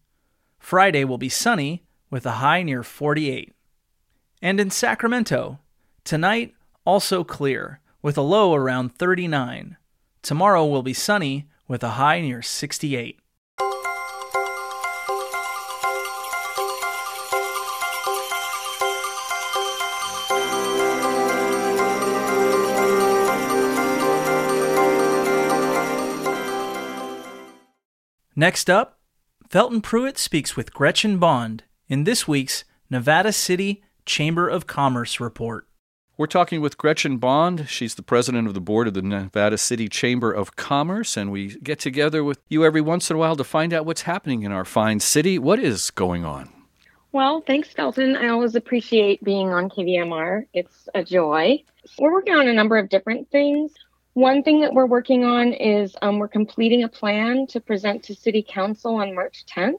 Friday 0.59 1.05
will 1.05 1.19
be 1.19 1.29
sunny 1.29 1.85
with 2.11 2.27
a 2.27 2.33
high 2.33 2.63
near 2.63 2.83
48. 2.83 3.53
And 4.43 4.61
in 4.61 4.71
Sacramento, 4.71 5.59
tonight 6.05 6.55
also 6.85 7.25
clear 7.25 7.81
with 8.03 8.17
a 8.17 8.23
low 8.23 8.55
around 8.55 8.95
39. 8.95 9.77
Tomorrow 10.23 10.67
will 10.67 10.83
be 10.83 10.95
sunny 10.95 11.49
with 11.67 11.83
a 11.83 11.91
high 11.91 12.21
near 12.21 12.43
68. 12.43 13.19
Next 28.37 28.71
up, 28.71 29.01
Felton 29.49 29.81
Pruitt 29.81 30.17
speaks 30.17 30.57
with 30.57 30.73
Gretchen 30.73 31.19
Bond 31.19 31.65
in 31.89 32.05
this 32.05 32.29
week's 32.29 32.65
Nevada 32.89 33.33
City 33.33 33.83
Chamber 34.07 34.49
of 34.49 34.69
Commerce 34.69 35.19
report. 35.19 35.67
We're 36.17 36.27
talking 36.27 36.61
with 36.61 36.79
Gretchen 36.79 37.17
Bond. 37.17 37.69
She's 37.69 37.97
the 37.97 38.03
president 38.03 38.47
of 38.47 38.55
the 38.55 38.61
board 38.61 38.87
of 38.87 38.95
the 38.95 39.03
Nevada 39.03 39.59
City 39.59 39.89
Chamber 39.89 40.31
of 40.31 40.55
Commerce, 40.55 41.17
and 41.17 41.33
we 41.33 41.57
get 41.57 41.81
together 41.81 42.23
with 42.23 42.39
you 42.49 42.65
every 42.65 42.81
once 42.81 43.11
in 43.11 43.17
a 43.17 43.19
while 43.19 43.35
to 43.35 43.43
find 43.43 43.73
out 43.73 43.85
what's 43.85 44.03
happening 44.03 44.43
in 44.45 44.53
our 44.53 44.65
fine 44.65 45.01
city. 45.01 45.37
What 45.39 45.59
is 45.59 45.91
going 45.91 46.25
on? 46.25 46.51
Well, 47.11 47.43
thanks, 47.45 47.73
Felton. 47.73 48.15
I 48.15 48.29
always 48.29 48.55
appreciate 48.55 49.25
being 49.25 49.49
on 49.49 49.69
KVMR. 49.69 50.47
It's 50.55 50.89
a 50.95 51.03
joy. 51.03 51.65
We're 51.99 52.13
working 52.13 52.35
on 52.35 52.47
a 52.47 52.53
number 52.53 52.79
of 52.79 52.91
different 52.91 53.29
things. 53.31 53.73
One 54.15 54.43
thing 54.43 54.61
that 54.63 54.75
we're 54.75 54.87
working 54.87 55.25
on 55.25 55.53
is 55.53 55.95
um, 56.03 56.19
we're 56.19 56.29
completing 56.29 56.83
a 56.83 56.89
plan 56.89 57.47
to 57.49 57.61
present 57.61 58.03
to 58.05 58.15
City 58.15 58.45
Council 58.47 58.97
on 58.97 59.15
March 59.15 59.45
10th 59.47 59.79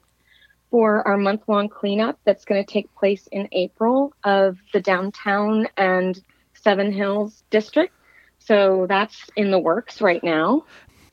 for 0.70 1.06
our 1.06 1.18
month 1.18 1.44
long 1.48 1.68
cleanup 1.68 2.18
that's 2.24 2.46
going 2.46 2.64
to 2.64 2.72
take 2.72 2.94
place 2.96 3.28
in 3.32 3.50
April 3.52 4.14
of 4.24 4.58
the 4.72 4.80
downtown 4.80 5.68
and 5.76 6.22
Seven 6.54 6.94
Hills 6.94 7.44
district. 7.50 7.94
So 8.40 8.86
that's 8.88 9.30
in 9.36 9.52
the 9.52 9.60
works 9.60 10.02
right 10.02 10.24
now. 10.24 10.66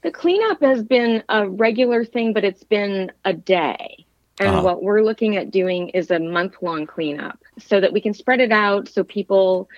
The 0.03 0.13
cleanup 0.13 0.63
has 0.63 0.83
been 0.83 1.25
a 1.29 1.49
regular 1.49 2.05
thing, 2.05 2.33
but 2.33 2.45
it's 2.45 2.63
been 2.63 3.11
a 3.25 3.33
day. 3.33 4.07
And 4.41 4.49
uh-huh. 4.49 4.63
what 4.63 4.83
we're 4.83 5.03
looking 5.03 5.37
at 5.37 5.51
doing 5.51 5.89
is 5.89 6.13
a 6.13 6.21
month 6.21 6.55
long 6.63 6.87
cleanup 6.87 7.41
so 7.59 7.81
that 7.81 7.93
we 7.93 8.01
can 8.01 8.15
spread 8.15 8.41
it 8.41 8.53
out 8.53 8.89
so 8.89 9.03
people, 9.03 9.69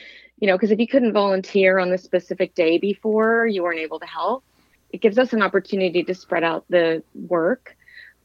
you 0.41 0.47
know, 0.47 0.55
because 0.55 0.71
if 0.71 0.79
you 0.79 0.87
couldn't 0.87 1.13
volunteer 1.13 1.79
on 1.79 1.91
the 1.91 1.99
specific 1.99 2.55
day 2.55 2.79
before, 2.79 3.47
you 3.47 3.63
weren't 3.63 3.79
able 3.79 4.01
to 4.01 4.07
help. 4.07 4.43
It 4.91 5.01
gives 5.01 5.19
us 5.19 5.33
an 5.33 5.43
opportunity 5.43 6.03
to 6.03 6.15
spread 6.15 6.43
out 6.43 6.65
the 6.69 7.03
work. 7.15 7.77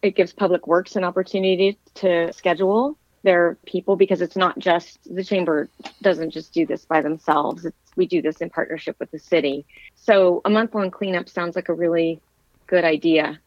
It 0.01 0.15
gives 0.15 0.33
Public 0.33 0.67
Works 0.67 0.95
an 0.95 1.03
opportunity 1.03 1.77
to 1.95 2.31
schedule 2.33 2.97
their 3.23 3.57
people 3.65 3.95
because 3.95 4.21
it's 4.21 4.35
not 4.35 4.57
just 4.59 4.99
the 5.13 5.23
chamber 5.23 5.67
doesn't 6.01 6.31
just 6.31 6.53
do 6.53 6.65
this 6.65 6.85
by 6.85 7.01
themselves. 7.01 7.65
It's, 7.65 7.77
we 7.95 8.05
do 8.05 8.21
this 8.21 8.37
in 8.37 8.49
partnership 8.49 8.97
with 8.99 9.11
the 9.11 9.19
city. 9.19 9.65
So 9.95 10.41
a 10.45 10.49
month 10.49 10.75
long 10.75 10.91
cleanup 10.91 11.29
sounds 11.29 11.55
like 11.55 11.69
a 11.69 11.73
really 11.73 12.19
good 12.67 12.83
idea 12.83 13.39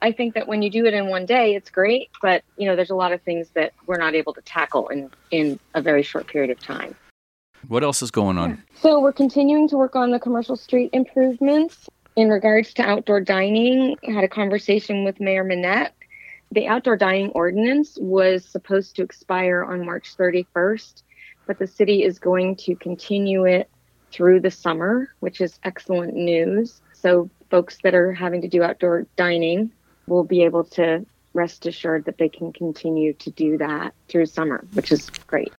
I 0.00 0.12
think 0.12 0.34
that 0.34 0.48
when 0.48 0.62
you 0.62 0.70
do 0.70 0.86
it 0.86 0.94
in 0.94 1.08
one 1.08 1.26
day, 1.26 1.54
it's 1.54 1.70
great, 1.70 2.10
but 2.22 2.42
you 2.56 2.66
know, 2.66 2.76
there's 2.76 2.90
a 2.90 2.94
lot 2.94 3.12
of 3.12 3.20
things 3.22 3.50
that 3.50 3.72
we're 3.86 3.98
not 3.98 4.14
able 4.14 4.32
to 4.34 4.40
tackle 4.42 4.88
in 4.88 5.10
in 5.30 5.58
a 5.74 5.82
very 5.82 6.02
short 6.02 6.26
period 6.28 6.50
of 6.50 6.60
time. 6.60 6.94
What 7.68 7.82
else 7.82 8.02
is 8.02 8.10
going 8.10 8.38
on? 8.38 8.62
So 8.80 9.00
we're 9.00 9.12
continuing 9.12 9.68
to 9.68 9.76
work 9.76 9.94
on 9.96 10.10
the 10.10 10.18
commercial 10.18 10.56
street 10.56 10.90
improvements 10.92 11.88
in 12.16 12.28
regards 12.28 12.74
to 12.74 12.82
outdoor 12.82 13.20
dining. 13.20 13.96
I 14.06 14.12
had 14.12 14.24
a 14.24 14.28
conversation 14.28 15.04
with 15.04 15.20
Mayor 15.20 15.44
Minette. 15.44 15.94
The 16.50 16.66
outdoor 16.66 16.96
dining 16.96 17.30
ordinance 17.30 17.96
was 18.00 18.44
supposed 18.44 18.96
to 18.96 19.02
expire 19.02 19.64
on 19.64 19.86
March 19.86 20.16
31st, 20.16 21.02
but 21.46 21.58
the 21.58 21.66
city 21.66 22.02
is 22.02 22.18
going 22.18 22.56
to 22.56 22.74
continue 22.74 23.44
it 23.44 23.70
through 24.10 24.40
the 24.40 24.50
summer, 24.50 25.08
which 25.20 25.40
is 25.40 25.58
excellent 25.64 26.14
news. 26.14 26.82
So 26.92 27.30
folks 27.50 27.78
that 27.82 27.94
are 27.94 28.12
having 28.12 28.42
to 28.42 28.48
do 28.48 28.62
outdoor 28.62 29.06
dining 29.16 29.72
will 30.06 30.24
be 30.24 30.42
able 30.42 30.64
to 30.64 31.06
rest 31.32 31.64
assured 31.64 32.04
that 32.04 32.18
they 32.18 32.28
can 32.28 32.52
continue 32.52 33.14
to 33.14 33.30
do 33.30 33.56
that 33.56 33.94
through 34.08 34.26
summer, 34.26 34.66
which 34.74 34.92
is 34.92 35.08
great. 35.26 35.52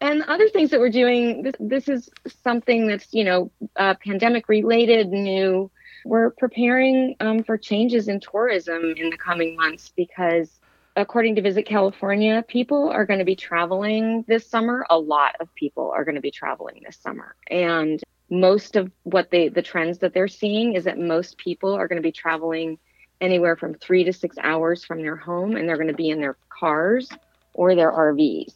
And 0.00 0.22
other 0.22 0.48
things 0.48 0.70
that 0.70 0.80
we're 0.80 0.90
doing, 0.90 1.42
this, 1.42 1.54
this 1.60 1.88
is 1.88 2.10
something 2.42 2.86
that's, 2.86 3.12
you 3.12 3.24
know, 3.24 3.50
uh, 3.76 3.94
pandemic 4.02 4.48
related, 4.48 5.10
new. 5.10 5.70
We're 6.06 6.30
preparing 6.30 7.16
um, 7.20 7.44
for 7.44 7.58
changes 7.58 8.08
in 8.08 8.20
tourism 8.20 8.94
in 8.96 9.10
the 9.10 9.18
coming 9.18 9.56
months 9.56 9.92
because, 9.94 10.58
according 10.96 11.34
to 11.34 11.42
Visit 11.42 11.66
California, 11.66 12.42
people 12.48 12.88
are 12.88 13.04
going 13.04 13.18
to 13.18 13.26
be 13.26 13.36
traveling 13.36 14.24
this 14.26 14.46
summer. 14.46 14.86
A 14.88 14.98
lot 14.98 15.36
of 15.38 15.54
people 15.54 15.92
are 15.94 16.04
going 16.04 16.14
to 16.14 16.22
be 16.22 16.30
traveling 16.30 16.80
this 16.84 16.96
summer. 16.96 17.36
And 17.50 18.00
most 18.30 18.76
of 18.76 18.90
what 19.02 19.30
they, 19.30 19.48
the 19.48 19.60
trends 19.60 19.98
that 19.98 20.14
they're 20.14 20.28
seeing 20.28 20.74
is 20.76 20.84
that 20.84 20.98
most 20.98 21.36
people 21.36 21.74
are 21.74 21.88
going 21.88 22.00
to 22.00 22.06
be 22.06 22.12
traveling 22.12 22.78
anywhere 23.20 23.56
from 23.56 23.74
three 23.74 24.04
to 24.04 24.14
six 24.14 24.36
hours 24.42 24.82
from 24.82 25.02
their 25.02 25.16
home 25.16 25.56
and 25.56 25.68
they're 25.68 25.76
going 25.76 25.88
to 25.88 25.94
be 25.94 26.08
in 26.08 26.20
their 26.20 26.38
cars 26.48 27.10
or 27.52 27.74
their 27.74 27.92
RVs. 27.92 28.54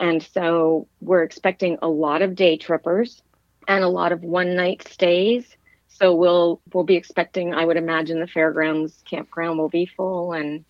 And 0.00 0.22
so 0.22 0.88
we're 1.00 1.22
expecting 1.22 1.78
a 1.82 1.88
lot 1.88 2.22
of 2.22 2.34
day 2.34 2.56
trippers 2.56 3.22
and 3.68 3.84
a 3.84 3.88
lot 3.88 4.12
of 4.12 4.22
one 4.22 4.56
night 4.56 4.82
stays. 4.88 5.56
So 5.88 6.14
we'll 6.14 6.62
we'll 6.72 6.84
be 6.84 6.96
expecting, 6.96 7.52
I 7.52 7.64
would 7.64 7.76
imagine 7.76 8.18
the 8.18 8.26
fairgrounds 8.26 9.02
campground 9.08 9.58
will 9.58 9.68
be 9.68 9.86
full 9.86 10.32
and 10.32 10.64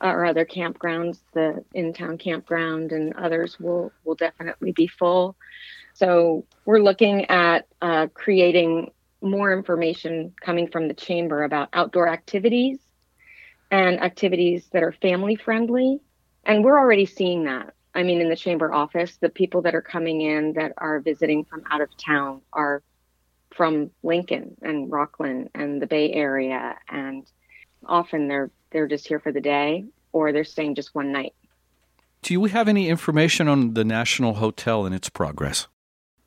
our 0.00 0.24
other 0.24 0.44
campgrounds, 0.44 1.20
the 1.34 1.64
in-town 1.72 2.18
campground 2.18 2.90
and 2.90 3.14
others 3.14 3.58
will 3.60 3.92
will 4.04 4.16
definitely 4.16 4.72
be 4.72 4.88
full. 4.88 5.36
So 5.92 6.44
we're 6.64 6.80
looking 6.80 7.26
at 7.26 7.68
uh, 7.80 8.08
creating 8.12 8.90
more 9.22 9.52
information 9.52 10.34
coming 10.40 10.66
from 10.66 10.88
the 10.88 10.94
chamber 10.94 11.44
about 11.44 11.68
outdoor 11.72 12.08
activities 12.08 12.78
and 13.70 14.00
activities 14.00 14.66
that 14.72 14.82
are 14.82 14.92
family 14.92 15.36
friendly. 15.36 16.00
And 16.44 16.64
we're 16.64 16.78
already 16.78 17.06
seeing 17.06 17.44
that. 17.44 17.74
I 17.94 18.02
mean, 18.02 18.20
in 18.20 18.28
the 18.28 18.36
chamber 18.36 18.72
office, 18.72 19.16
the 19.16 19.28
people 19.28 19.62
that 19.62 19.74
are 19.74 19.82
coming 19.82 20.20
in 20.20 20.54
that 20.54 20.72
are 20.78 21.00
visiting 21.00 21.44
from 21.44 21.62
out 21.70 21.80
of 21.80 21.96
town 21.96 22.40
are 22.52 22.82
from 23.54 23.90
Lincoln 24.02 24.56
and 24.62 24.90
Rocklin 24.90 25.48
and 25.54 25.80
the 25.80 25.86
Bay 25.86 26.12
Area, 26.12 26.76
and 26.88 27.24
often 27.86 28.28
they're 28.28 28.50
they're 28.70 28.88
just 28.88 29.06
here 29.06 29.20
for 29.20 29.30
the 29.30 29.40
day 29.40 29.84
or 30.12 30.32
they're 30.32 30.44
staying 30.44 30.74
just 30.74 30.94
one 30.94 31.12
night. 31.12 31.34
Do 32.22 32.32
you 32.32 32.44
have 32.46 32.68
any 32.68 32.88
information 32.88 33.48
on 33.48 33.74
the 33.74 33.84
National 33.84 34.34
Hotel 34.34 34.86
and 34.86 34.94
its 34.94 35.08
progress? 35.08 35.66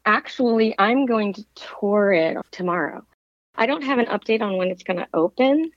Actually, 0.06 0.76
I'm 0.78 1.06
going 1.06 1.34
to 1.34 1.46
tour 1.56 2.14
it 2.14 2.38
tomorrow. 2.52 3.04
I 3.56 3.66
don't 3.66 3.82
have 3.82 3.98
an 3.98 4.06
update 4.06 4.42
on 4.42 4.58
when 4.58 4.70
it's 4.70 4.84
going 4.84 4.98
to 4.98 5.08
open, 5.14 5.72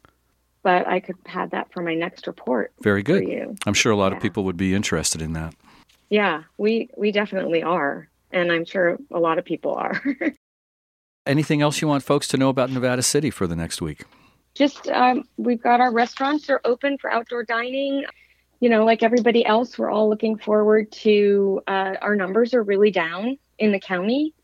but 0.63 0.87
I 0.87 1.01
could 1.01 1.17
have 1.25 1.51
that 1.51 1.73
for 1.73 1.83
my 1.83 1.95
next 1.95 2.27
report. 2.27 2.73
Very 2.83 3.03
good. 3.03 3.59
I'm 3.67 3.75
sure 3.75 3.91
a 3.91 3.97
lot 3.97 4.13
yeah. 4.13 4.17
of 4.17 4.23
people 4.23 4.45
would 4.45 4.59
be 4.59 4.75
interested 4.75 5.23
in 5.23 5.33
that. 5.33 5.55
Yeah, 6.11 6.43
we 6.59 6.91
we 6.97 7.13
definitely 7.13 7.63
are, 7.63 8.09
and 8.33 8.51
I'm 8.53 8.65
sure 8.65 8.99
a 9.13 9.19
lot 9.19 9.39
of 9.39 9.45
people 9.45 9.75
are. 9.75 10.03
Anything 11.27 11.63
else 11.63 11.81
you 11.81 11.89
want 11.89 12.03
folks 12.03 12.27
to 12.29 12.37
know 12.37 12.49
about 12.49 12.71
Nevada 12.71 13.03
City 13.03 13.31
for 13.31 13.47
the 13.47 13.55
next 13.55 13.81
week? 13.81 14.05
Just 14.55 14.89
um, 14.89 15.25
we've 15.37 15.63
got 15.63 15.81
our 15.81 15.93
restaurants 15.93 16.51
are 16.51 16.61
open 16.65 16.99
for 16.99 17.11
outdoor 17.11 17.45
dining. 17.45 18.05
You 18.59 18.69
know, 18.69 18.85
like 18.85 19.03
everybody 19.03 19.47
else, 19.47 19.79
we're 19.79 19.91
all 19.91 20.09
looking 20.09 20.37
forward 20.37 20.91
to. 20.93 21.63
Uh, 21.69 21.95
our 22.03 22.17
numbers 22.17 22.53
are 22.55 22.63
really 22.63 22.91
down 22.91 23.39
in 23.59 23.71
the 23.71 23.81
county. 23.81 24.35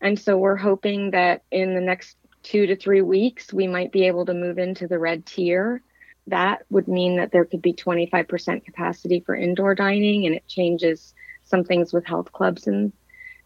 And 0.00 0.18
so 0.18 0.38
we're 0.38 0.56
hoping 0.56 1.10
that 1.10 1.42
in 1.50 1.74
the 1.74 1.80
next 1.80 2.16
two 2.42 2.66
to 2.66 2.76
three 2.76 3.02
weeks, 3.02 3.52
we 3.52 3.66
might 3.66 3.92
be 3.92 4.06
able 4.06 4.24
to 4.26 4.34
move 4.34 4.58
into 4.58 4.88
the 4.88 4.98
red 4.98 5.26
tier. 5.26 5.82
That 6.30 6.64
would 6.70 6.88
mean 6.88 7.16
that 7.16 7.32
there 7.32 7.44
could 7.44 7.62
be 7.62 7.72
25% 7.72 8.64
capacity 8.64 9.20
for 9.20 9.34
indoor 9.34 9.74
dining, 9.74 10.26
and 10.26 10.34
it 10.34 10.46
changes 10.46 11.14
some 11.44 11.64
things 11.64 11.92
with 11.92 12.06
health 12.06 12.32
clubs 12.32 12.66
and 12.66 12.92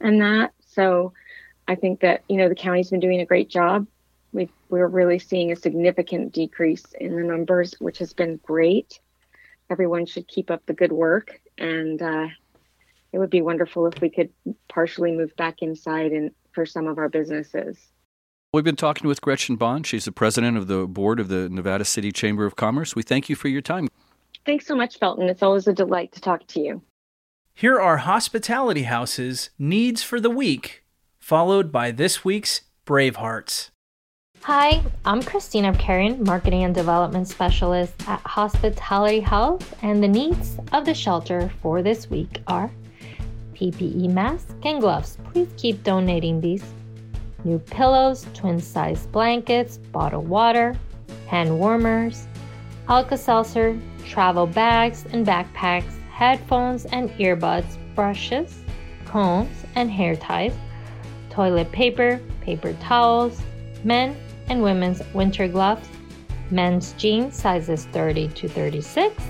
and 0.00 0.20
that. 0.20 0.52
So 0.66 1.12
I 1.66 1.74
think 1.74 2.00
that 2.00 2.22
you 2.28 2.36
know 2.36 2.48
the 2.48 2.54
county's 2.54 2.90
been 2.90 3.00
doing 3.00 3.20
a 3.20 3.26
great 3.26 3.48
job. 3.48 3.86
we 4.32 4.50
we're 4.68 4.86
really 4.86 5.18
seeing 5.18 5.50
a 5.50 5.56
significant 5.56 6.32
decrease 6.32 6.84
in 7.00 7.16
the 7.16 7.22
numbers, 7.22 7.74
which 7.78 7.98
has 7.98 8.12
been 8.12 8.38
great. 8.42 9.00
Everyone 9.70 10.04
should 10.04 10.28
keep 10.28 10.50
up 10.50 10.64
the 10.66 10.74
good 10.74 10.92
work, 10.92 11.40
and 11.56 12.02
uh, 12.02 12.28
it 13.12 13.18
would 13.18 13.30
be 13.30 13.40
wonderful 13.40 13.86
if 13.86 14.00
we 14.00 14.10
could 14.10 14.30
partially 14.68 15.12
move 15.12 15.34
back 15.36 15.62
inside 15.62 16.12
and 16.12 16.32
for 16.52 16.66
some 16.66 16.86
of 16.86 16.98
our 16.98 17.08
businesses. 17.08 17.78
We've 18.54 18.62
been 18.62 18.76
talking 18.76 19.08
with 19.08 19.20
Gretchen 19.20 19.56
Bond. 19.56 19.84
She's 19.84 20.04
the 20.04 20.12
president 20.12 20.56
of 20.56 20.68
the 20.68 20.86
board 20.86 21.18
of 21.18 21.26
the 21.26 21.48
Nevada 21.48 21.84
City 21.84 22.12
Chamber 22.12 22.46
of 22.46 22.54
Commerce. 22.54 22.94
We 22.94 23.02
thank 23.02 23.28
you 23.28 23.34
for 23.34 23.48
your 23.48 23.60
time. 23.60 23.88
Thanks 24.46 24.64
so 24.64 24.76
much, 24.76 25.00
Felton. 25.00 25.28
It's 25.28 25.42
always 25.42 25.66
a 25.66 25.72
delight 25.72 26.12
to 26.12 26.20
talk 26.20 26.46
to 26.46 26.60
you. 26.60 26.80
Here 27.52 27.80
are 27.80 27.96
Hospitality 27.96 28.84
House's 28.84 29.50
needs 29.58 30.04
for 30.04 30.20
the 30.20 30.30
week, 30.30 30.84
followed 31.18 31.72
by 31.72 31.90
this 31.90 32.24
week's 32.24 32.60
Bravehearts. 32.86 33.70
Hi, 34.42 34.84
I'm 35.04 35.24
Christina 35.24 35.76
Karen, 35.76 36.22
Marketing 36.22 36.62
and 36.62 36.72
Development 36.72 37.26
Specialist 37.26 37.94
at 38.06 38.20
Hospitality 38.20 39.18
House, 39.18 39.64
and 39.82 40.00
the 40.00 40.06
needs 40.06 40.60
of 40.70 40.84
the 40.84 40.94
shelter 40.94 41.50
for 41.60 41.82
this 41.82 42.08
week 42.08 42.40
are 42.46 42.70
PPE 43.54 44.10
masks, 44.10 44.54
and 44.62 44.80
gloves. 44.80 45.18
Please 45.32 45.48
keep 45.56 45.82
donating 45.82 46.40
these. 46.40 46.62
New 47.44 47.58
pillows, 47.58 48.26
twin 48.32 48.58
size 48.58 49.06
blankets, 49.06 49.76
bottled 49.76 50.26
water, 50.26 50.74
hand 51.26 51.58
warmers, 51.58 52.26
Alka 52.88 53.16
Seltzer, 53.16 53.78
travel 54.06 54.46
bags 54.46 55.04
and 55.12 55.26
backpacks, 55.26 55.98
headphones 56.10 56.86
and 56.86 57.10
earbuds, 57.18 57.76
brushes, 57.94 58.62
combs 59.04 59.64
and 59.74 59.90
hair 59.90 60.16
ties, 60.16 60.54
toilet 61.28 61.70
paper, 61.70 62.20
paper 62.40 62.72
towels, 62.80 63.40
men 63.84 64.16
and 64.48 64.62
women's 64.62 65.02
winter 65.12 65.46
gloves, 65.46 65.88
men's 66.50 66.92
jeans 66.94 67.34
sizes 67.36 67.86
30 67.86 68.28
to 68.28 68.48
36 68.48 69.22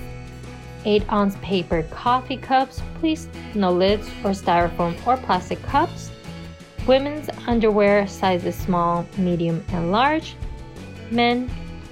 8 0.85 1.11
ounce 1.11 1.35
paper 1.41 1.83
coffee 1.89 2.37
cups, 2.37 2.81
please 2.99 3.27
no 3.55 3.71
lids 3.71 4.07
or 4.23 4.31
styrofoam 4.31 4.95
or 5.07 5.17
plastic 5.17 5.61
cups. 5.63 6.11
Women's 6.87 7.29
underwear 7.47 8.05
sizes 8.07 8.55
small, 8.55 9.07
medium, 9.17 9.65
and 9.69 9.91
large. 9.91 10.35
Men 11.09 11.49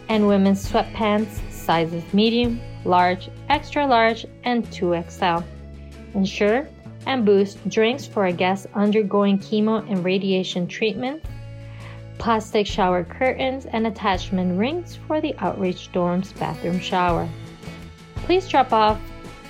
and 0.08 0.27
women's 0.27 0.69
sweatpants 0.69 1.39
sizes 1.51 2.03
medium, 2.13 2.62
large, 2.86 3.29
extra 3.49 3.88
large, 3.88 4.25
and 4.43 4.63
2XL. 4.67 5.43
Ensure 6.13 6.67
and 7.08 7.25
boost 7.25 7.67
drinks 7.69 8.06
for 8.06 8.27
a 8.27 8.32
guest 8.32 8.67
undergoing 8.75 9.39
chemo 9.39 9.89
and 9.89 10.06
radiation 10.06 10.67
treatment, 10.67 11.23
plastic 12.19 12.67
shower 12.67 13.03
curtains, 13.03 13.65
and 13.65 13.88
attachment 13.88 14.58
rings 14.60 14.97
for 15.08 15.19
the 15.19 15.36
outreach 15.39 15.91
dorm's 15.91 16.32
bathroom 16.34 16.79
shower. 16.79 17.27
Please 18.15 18.47
drop 18.47 18.71
off 18.71 18.99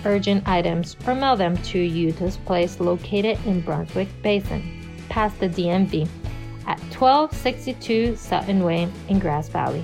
urgent 0.06 0.48
items 0.48 0.96
or 1.06 1.16
mail 1.16 1.36
them 1.36 1.58
to 1.58 1.80
Utah's 1.80 2.38
Place 2.38 2.80
located 2.80 3.38
in 3.46 3.62
Brunswick 3.62 4.08
Basin, 4.22 4.83
past 5.10 5.40
the 5.40 5.50
DMV, 5.50 6.08
at 6.66 6.80
1262 6.80 8.16
Sutton 8.16 8.64
Way 8.64 8.88
in 9.10 9.20
Grass 9.20 9.50
Valley. 9.50 9.84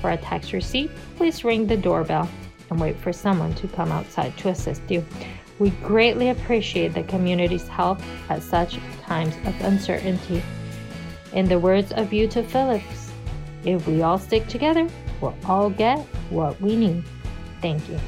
For 0.00 0.10
a 0.10 0.16
tax 0.16 0.52
receipt, 0.52 0.90
please 1.16 1.44
ring 1.44 1.66
the 1.66 1.76
doorbell 1.76 2.28
and 2.70 2.80
wait 2.80 2.96
for 2.96 3.12
someone 3.12 3.54
to 3.56 3.68
come 3.68 3.90
outside 3.92 4.36
to 4.38 4.48
assist 4.48 4.82
you. 4.88 5.04
We 5.58 5.70
greatly 5.70 6.30
appreciate 6.30 6.94
the 6.94 7.02
community's 7.02 7.68
help 7.68 8.00
at 8.30 8.42
such 8.42 8.78
times 9.02 9.34
of 9.44 9.60
uncertainty. 9.60 10.42
In 11.32 11.48
the 11.48 11.58
words 11.58 11.92
of 11.92 12.12
Utah 12.12 12.42
Phillips, 12.42 13.12
if 13.64 13.86
we 13.86 14.02
all 14.02 14.18
stick 14.18 14.46
together, 14.48 14.88
we'll 15.20 15.36
all 15.44 15.68
get 15.68 15.98
what 16.30 16.58
we 16.60 16.76
need. 16.76 17.04
Thank 17.60 17.86
you. 17.88 17.98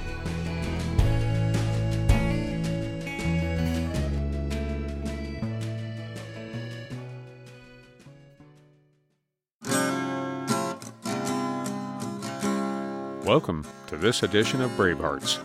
Welcome 13.32 13.64
to 13.86 13.96
this 13.96 14.22
edition 14.24 14.60
of 14.60 14.70
Bravehearts, 14.72 15.38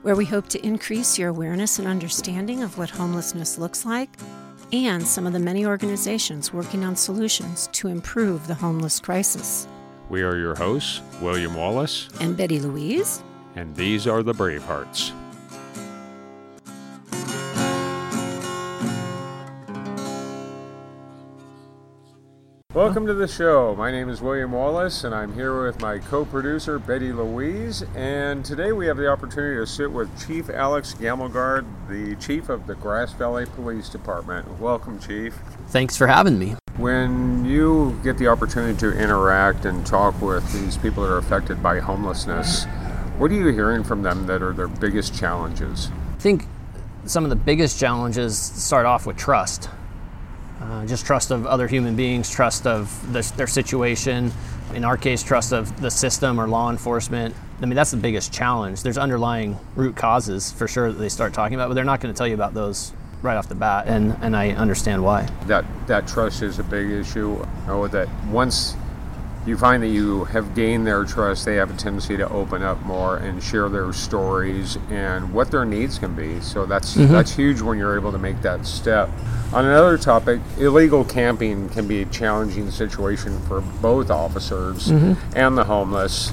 where 0.00 0.16
we 0.16 0.24
hope 0.24 0.48
to 0.48 0.66
increase 0.66 1.18
your 1.18 1.28
awareness 1.28 1.78
and 1.78 1.86
understanding 1.86 2.62
of 2.62 2.78
what 2.78 2.88
homelessness 2.88 3.58
looks 3.58 3.84
like 3.84 4.08
and 4.72 5.06
some 5.06 5.26
of 5.26 5.34
the 5.34 5.38
many 5.38 5.66
organizations 5.66 6.54
working 6.54 6.86
on 6.86 6.96
solutions 6.96 7.68
to 7.72 7.88
improve 7.88 8.46
the 8.46 8.54
homeless 8.54 8.98
crisis. 8.98 9.68
We 10.08 10.22
are 10.22 10.38
your 10.38 10.54
hosts, 10.54 11.02
William 11.20 11.54
Wallace 11.54 12.08
and 12.18 12.34
Betty 12.34 12.60
Louise, 12.60 13.22
and 13.56 13.76
these 13.76 14.06
are 14.06 14.22
the 14.22 14.32
Bravehearts. 14.32 15.12
Welcome 22.74 23.06
to 23.06 23.14
the 23.14 23.28
show. 23.28 23.76
My 23.76 23.92
name 23.92 24.08
is 24.08 24.20
William 24.20 24.50
Wallace, 24.50 25.04
and 25.04 25.14
I'm 25.14 25.32
here 25.32 25.62
with 25.62 25.80
my 25.80 26.00
co 26.00 26.24
producer, 26.24 26.80
Betty 26.80 27.12
Louise. 27.12 27.84
And 27.94 28.44
today 28.44 28.72
we 28.72 28.88
have 28.88 28.96
the 28.96 29.06
opportunity 29.06 29.60
to 29.60 29.64
sit 29.64 29.92
with 29.92 30.10
Chief 30.26 30.50
Alex 30.50 30.92
Gammelgard, 30.92 31.64
the 31.88 32.16
Chief 32.16 32.48
of 32.48 32.66
the 32.66 32.74
Grass 32.74 33.12
Valley 33.12 33.46
Police 33.46 33.88
Department. 33.88 34.58
Welcome, 34.58 34.98
Chief. 34.98 35.36
Thanks 35.68 35.96
for 35.96 36.08
having 36.08 36.36
me. 36.36 36.56
When 36.76 37.44
you 37.44 37.96
get 38.02 38.18
the 38.18 38.26
opportunity 38.26 38.76
to 38.80 38.90
interact 38.90 39.66
and 39.66 39.86
talk 39.86 40.20
with 40.20 40.52
these 40.52 40.76
people 40.76 41.04
that 41.04 41.10
are 41.10 41.18
affected 41.18 41.62
by 41.62 41.78
homelessness, 41.78 42.64
what 43.18 43.30
are 43.30 43.34
you 43.34 43.46
hearing 43.52 43.84
from 43.84 44.02
them 44.02 44.26
that 44.26 44.42
are 44.42 44.52
their 44.52 44.66
biggest 44.66 45.14
challenges? 45.14 45.92
I 46.14 46.18
think 46.18 46.46
some 47.04 47.22
of 47.22 47.30
the 47.30 47.36
biggest 47.36 47.78
challenges 47.78 48.36
start 48.36 48.84
off 48.84 49.06
with 49.06 49.16
trust. 49.16 49.68
Uh, 50.60 50.86
just 50.86 51.04
trust 51.04 51.30
of 51.30 51.46
other 51.46 51.66
human 51.66 51.96
beings, 51.96 52.30
trust 52.30 52.66
of 52.66 53.12
the, 53.12 53.20
their 53.36 53.46
situation. 53.46 54.32
In 54.74 54.84
our 54.84 54.96
case, 54.96 55.22
trust 55.22 55.52
of 55.52 55.80
the 55.80 55.90
system 55.90 56.40
or 56.40 56.48
law 56.48 56.70
enforcement. 56.70 57.34
I 57.60 57.66
mean, 57.66 57.74
that's 57.74 57.90
the 57.90 57.96
biggest 57.96 58.32
challenge. 58.32 58.82
There's 58.82 58.98
underlying 58.98 59.58
root 59.76 59.96
causes 59.96 60.52
for 60.52 60.66
sure 60.66 60.90
that 60.92 60.98
they 60.98 61.08
start 61.08 61.34
talking 61.34 61.54
about, 61.54 61.68
but 61.68 61.74
they're 61.74 61.84
not 61.84 62.00
going 62.00 62.12
to 62.12 62.16
tell 62.16 62.26
you 62.26 62.34
about 62.34 62.54
those 62.54 62.92
right 63.22 63.36
off 63.36 63.48
the 63.48 63.54
bat, 63.54 63.86
and, 63.88 64.16
and 64.20 64.36
I 64.36 64.50
understand 64.50 65.02
why. 65.02 65.28
That 65.46 65.64
that 65.86 66.06
trust 66.06 66.42
is 66.42 66.58
a 66.58 66.62
big 66.62 66.90
issue. 66.90 67.44
Know 67.66 67.88
that 67.88 68.08
once 68.26 68.76
you 69.46 69.58
find 69.58 69.82
that 69.82 69.88
you 69.88 70.24
have 70.24 70.54
gained 70.54 70.86
their 70.86 71.04
trust, 71.04 71.44
they 71.44 71.56
have 71.56 71.70
a 71.70 71.76
tendency 71.76 72.16
to 72.16 72.28
open 72.30 72.62
up 72.62 72.80
more 72.82 73.18
and 73.18 73.42
share 73.42 73.68
their 73.68 73.92
stories 73.92 74.78
and 74.90 75.32
what 75.32 75.50
their 75.50 75.64
needs 75.64 75.98
can 75.98 76.14
be. 76.14 76.40
So 76.40 76.64
that's 76.64 76.96
mm-hmm. 76.96 77.12
that's 77.12 77.32
huge 77.32 77.60
when 77.60 77.78
you're 77.78 77.96
able 77.96 78.12
to 78.12 78.18
make 78.18 78.40
that 78.42 78.66
step. 78.66 79.10
On 79.52 79.64
another 79.64 79.98
topic, 79.98 80.40
illegal 80.58 81.04
camping 81.04 81.68
can 81.68 81.86
be 81.86 82.02
a 82.02 82.06
challenging 82.06 82.70
situation 82.70 83.38
for 83.42 83.60
both 83.60 84.10
officers 84.10 84.88
mm-hmm. 84.88 85.36
and 85.36 85.58
the 85.58 85.64
homeless. 85.64 86.30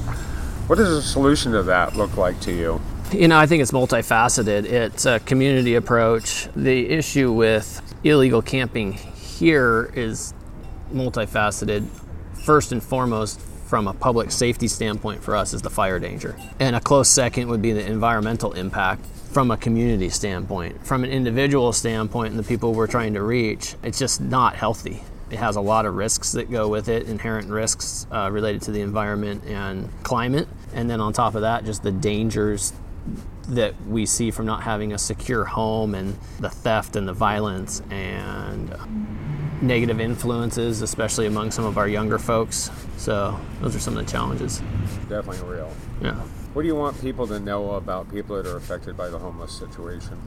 What 0.68 0.78
does 0.78 0.90
a 0.90 1.02
solution 1.02 1.52
to 1.52 1.64
that 1.64 1.98
look 1.98 2.16
like 2.16 2.40
to 2.42 2.54
you? 2.54 2.82
You 3.12 3.28
know, 3.28 3.38
I 3.38 3.46
think 3.46 3.62
it's 3.62 3.72
multifaceted. 3.72 4.64
It's 4.64 5.06
a 5.06 5.20
community 5.20 5.76
approach. 5.76 6.48
The 6.56 6.90
issue 6.90 7.34
with 7.34 7.82
illegal 8.06 8.42
camping 8.42 8.94
here 8.94 9.92
is 9.96 10.34
multifaceted 10.94 11.88
first 12.44 12.72
and 12.72 12.82
foremost 12.82 13.40
from 13.40 13.88
a 13.88 13.94
public 13.94 14.32
safety 14.32 14.68
standpoint 14.68 15.24
for 15.24 15.36
us 15.36 15.54
is 15.54 15.62
the 15.62 15.70
fire 15.70 16.00
danger. 16.00 16.36
And 16.60 16.76
a 16.76 16.82
close 16.82 17.10
second 17.10 17.48
would 17.48 17.62
be 17.62 17.72
the 17.72 17.86
environmental 17.86 18.52
impact 18.54 19.06
from 19.32 19.50
a 19.50 19.58
community 19.58 20.10
standpoint. 20.10 20.86
From 20.86 21.06
an 21.06 21.10
individual 21.10 21.72
standpoint 21.72 22.32
and 22.32 22.40
the 22.40 22.44
people 22.44 22.74
we're 22.74 22.88
trying 22.88 23.14
to 23.14 23.24
reach, 23.24 23.76
it's 23.82 23.98
just 23.98 24.20
not 24.20 24.56
healthy. 24.56 25.04
It 25.30 25.38
has 25.38 25.56
a 25.56 25.62
lot 25.62 25.86
of 25.86 25.96
risks 25.96 26.34
that 26.34 26.52
go 26.52 26.68
with 26.68 26.90
it, 26.90 27.08
inherent 27.08 27.50
risks 27.50 28.06
uh, 28.12 28.30
related 28.30 28.64
to 28.64 28.72
the 28.72 28.82
environment 28.82 29.46
and 29.46 29.90
climate. 30.04 30.50
And 30.74 30.90
then 30.90 31.00
on 31.00 31.14
top 31.14 31.36
of 31.36 31.42
that, 31.42 31.64
just 31.64 31.84
the 31.84 31.94
dangers 31.94 32.74
that 33.48 33.74
we 33.88 34.06
see 34.06 34.32
from 34.32 34.46
not 34.46 34.64
having 34.64 34.92
a 34.92 34.98
secure 34.98 35.46
home 35.46 35.96
and 35.96 36.18
the 36.40 36.50
theft 36.50 36.98
and 36.98 37.08
the 37.08 37.14
violence 37.14 37.82
and 37.90 38.76
negative 39.62 40.00
influences, 40.00 40.82
especially 40.82 41.28
among 41.28 41.52
some 41.52 41.66
of 41.66 41.78
our 41.78 41.88
younger 41.88 42.18
folks. 42.18 42.72
So 42.98 43.40
those 43.62 43.76
are 43.76 43.80
some 43.80 43.98
of 43.98 44.06
the 44.06 44.12
challenges. 44.12 44.60
Definitely 45.08 45.48
real. 45.48 45.72
Yeah. 46.02 46.16
What 46.54 46.64
do 46.64 46.68
you 46.68 46.76
want 46.76 47.00
people 47.00 47.28
to 47.28 47.40
know 47.40 47.72
about 47.72 48.12
people 48.12 48.36
that 48.42 48.46
are 48.46 48.58
affected 48.58 48.98
by 48.98 49.10
the 49.10 49.20
homeless 49.20 49.52
situation? 49.52 50.20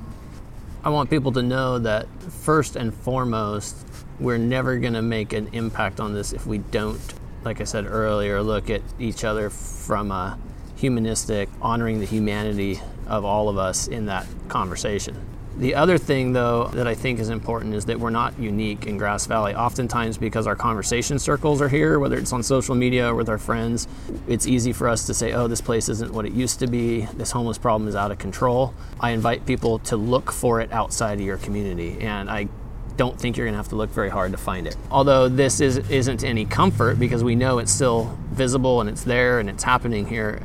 I 0.82 0.90
want 0.90 1.10
people 1.10 1.32
to 1.32 1.42
know 1.42 1.78
that 1.78 2.06
first 2.20 2.76
and 2.76 2.94
foremost, 2.94 3.76
we're 4.20 4.38
never 4.38 4.78
going 4.78 4.92
to 4.92 5.02
make 5.02 5.32
an 5.32 5.48
impact 5.52 5.98
on 5.98 6.14
this 6.14 6.32
if 6.32 6.46
we 6.46 6.58
don't, 6.58 7.00
like 7.42 7.60
I 7.60 7.64
said 7.64 7.86
earlier, 7.86 8.42
look 8.42 8.70
at 8.70 8.82
each 8.98 9.24
other 9.24 9.50
from 9.50 10.10
a 10.10 10.38
humanistic, 10.76 11.48
honoring 11.60 12.00
the 12.00 12.06
humanity 12.06 12.80
of 13.06 13.24
all 13.24 13.48
of 13.48 13.58
us 13.58 13.86
in 13.86 14.06
that 14.06 14.26
conversation. 14.48 15.33
The 15.56 15.76
other 15.76 15.98
thing, 15.98 16.32
though, 16.32 16.66
that 16.74 16.88
I 16.88 16.94
think 16.94 17.20
is 17.20 17.28
important 17.28 17.74
is 17.74 17.84
that 17.84 18.00
we're 18.00 18.10
not 18.10 18.36
unique 18.38 18.86
in 18.86 18.98
Grass 18.98 19.26
Valley. 19.26 19.54
Oftentimes, 19.54 20.18
because 20.18 20.48
our 20.48 20.56
conversation 20.56 21.18
circles 21.18 21.62
are 21.62 21.68
here, 21.68 22.00
whether 22.00 22.16
it's 22.16 22.32
on 22.32 22.42
social 22.42 22.74
media 22.74 23.08
or 23.08 23.14
with 23.14 23.28
our 23.28 23.38
friends, 23.38 23.86
it's 24.26 24.48
easy 24.48 24.72
for 24.72 24.88
us 24.88 25.06
to 25.06 25.14
say, 25.14 25.32
oh, 25.32 25.46
this 25.46 25.60
place 25.60 25.88
isn't 25.88 26.12
what 26.12 26.26
it 26.26 26.32
used 26.32 26.58
to 26.58 26.66
be. 26.66 27.02
This 27.14 27.30
homeless 27.30 27.58
problem 27.58 27.88
is 27.88 27.94
out 27.94 28.10
of 28.10 28.18
control. 28.18 28.74
I 28.98 29.10
invite 29.10 29.46
people 29.46 29.78
to 29.80 29.96
look 29.96 30.32
for 30.32 30.60
it 30.60 30.72
outside 30.72 31.20
of 31.20 31.24
your 31.24 31.38
community. 31.38 31.98
And 32.00 32.28
I 32.28 32.48
don't 32.96 33.18
think 33.18 33.36
you're 33.36 33.46
going 33.46 33.54
to 33.54 33.58
have 33.58 33.68
to 33.68 33.76
look 33.76 33.90
very 33.90 34.10
hard 34.10 34.32
to 34.32 34.38
find 34.38 34.66
it. 34.66 34.76
Although 34.90 35.28
this 35.28 35.60
is, 35.60 35.78
isn't 35.88 36.24
any 36.24 36.46
comfort 36.46 36.98
because 36.98 37.22
we 37.22 37.36
know 37.36 37.58
it's 37.58 37.72
still 37.72 38.18
visible 38.32 38.80
and 38.80 38.90
it's 38.90 39.04
there 39.04 39.38
and 39.38 39.48
it's 39.48 39.62
happening 39.62 40.06
here 40.06 40.42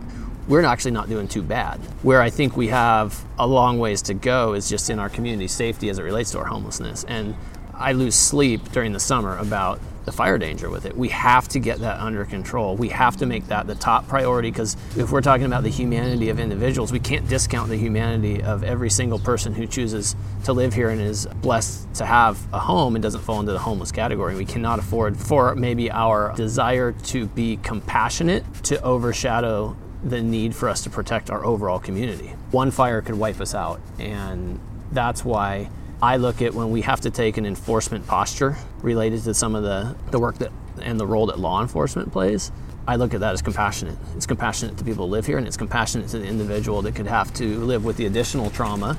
we're 0.49 0.65
actually 0.65 0.91
not 0.91 1.07
doing 1.07 1.27
too 1.27 1.43
bad. 1.43 1.79
Where 2.01 2.21
I 2.21 2.31
think 2.31 2.57
we 2.57 2.67
have 2.67 3.23
a 3.37 3.47
long 3.47 3.77
ways 3.77 4.01
to 4.03 4.15
go 4.15 4.53
is 4.53 4.67
just 4.67 4.89
in 4.89 4.99
our 4.99 5.07
community 5.07 5.47
safety 5.47 5.89
as 5.89 5.99
it 5.99 6.03
relates 6.03 6.31
to 6.31 6.39
our 6.39 6.45
homelessness. 6.45 7.05
And 7.05 7.35
I 7.75 7.93
lose 7.93 8.15
sleep 8.15 8.71
during 8.71 8.91
the 8.91 8.99
summer 8.99 9.37
about 9.37 9.79
the 10.05 10.11
fire 10.11 10.39
danger 10.39 10.71
with 10.71 10.85
it. 10.85 10.97
We 10.97 11.09
have 11.09 11.47
to 11.49 11.59
get 11.59 11.79
that 11.79 11.99
under 11.99 12.25
control. 12.25 12.75
We 12.75 12.89
have 12.89 13.15
to 13.17 13.27
make 13.27 13.45
that 13.47 13.67
the 13.67 13.75
top 13.75 14.07
priority 14.07 14.49
because 14.49 14.75
if 14.97 15.11
we're 15.11 15.21
talking 15.21 15.45
about 15.45 15.61
the 15.61 15.69
humanity 15.69 16.29
of 16.29 16.39
individuals, 16.39 16.91
we 16.91 16.99
can't 16.99 17.29
discount 17.29 17.69
the 17.69 17.77
humanity 17.77 18.41
of 18.41 18.63
every 18.63 18.89
single 18.89 19.19
person 19.19 19.53
who 19.53 19.67
chooses 19.67 20.15
to 20.45 20.53
live 20.53 20.73
here 20.73 20.89
and 20.89 20.99
is 20.99 21.27
blessed 21.41 21.93
to 21.93 22.05
have 22.07 22.39
a 22.51 22.59
home 22.59 22.95
and 22.95 23.03
doesn't 23.03 23.21
fall 23.21 23.39
into 23.39 23.51
the 23.51 23.59
homeless 23.59 23.91
category. 23.91 24.35
We 24.35 24.45
cannot 24.45 24.79
afford 24.79 25.15
for 25.15 25.53
maybe 25.53 25.91
our 25.91 26.33
desire 26.35 26.91
to 26.91 27.27
be 27.27 27.57
compassionate 27.57 28.43
to 28.63 28.81
overshadow 28.81 29.77
the 30.03 30.21
need 30.21 30.55
for 30.55 30.69
us 30.69 30.83
to 30.83 30.89
protect 30.89 31.29
our 31.29 31.45
overall 31.45 31.79
community. 31.79 32.33
One 32.51 32.71
fire 32.71 33.01
could 33.01 33.15
wipe 33.15 33.41
us 33.41 33.53
out, 33.53 33.81
and 33.99 34.59
that's 34.91 35.25
why 35.25 35.69
I 36.01 36.17
look 36.17 36.41
at 36.41 36.53
when 36.53 36.71
we 36.71 36.81
have 36.81 37.01
to 37.01 37.09
take 37.09 37.37
an 37.37 37.45
enforcement 37.45 38.07
posture 38.07 38.55
related 38.81 39.23
to 39.23 39.33
some 39.33 39.55
of 39.55 39.63
the, 39.63 39.95
the 40.11 40.19
work 40.19 40.37
that 40.37 40.51
and 40.81 40.97
the 40.97 41.05
role 41.05 41.25
that 41.25 41.39
law 41.39 41.61
enforcement 41.61 42.11
plays. 42.11 42.51
I 42.87 42.95
look 42.95 43.13
at 43.13 43.19
that 43.19 43.33
as 43.33 43.41
compassionate. 43.41 43.97
It's 44.15 44.25
compassionate 44.25 44.77
to 44.77 44.83
people 44.83 45.05
who 45.05 45.11
live 45.11 45.25
here, 45.25 45.37
and 45.37 45.45
it's 45.45 45.57
compassionate 45.57 46.07
to 46.09 46.19
the 46.19 46.25
individual 46.25 46.81
that 46.83 46.95
could 46.95 47.07
have 47.07 47.33
to 47.35 47.59
live 47.59 47.83
with 47.83 47.97
the 47.97 48.05
additional 48.05 48.49
trauma 48.49 48.97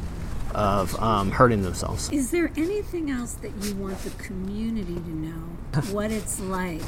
of 0.55 0.95
um, 1.01 1.31
hurting 1.31 1.63
themselves. 1.63 2.11
Is 2.11 2.31
there 2.31 2.53
anything 2.57 3.11
else 3.11 3.35
that 3.35 3.53
you 3.65 3.75
want 3.77 3.99
the 4.01 4.11
community 4.11 4.95
to 4.95 5.11
know? 5.11 5.47
what 5.93 6.11
it's 6.11 6.41
like 6.41 6.83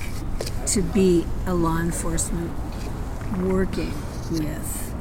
to 0.67 0.83
be 0.83 1.25
a 1.47 1.55
law 1.55 1.79
enforcement 1.79 2.51
working 3.41 3.93
with 4.31 4.95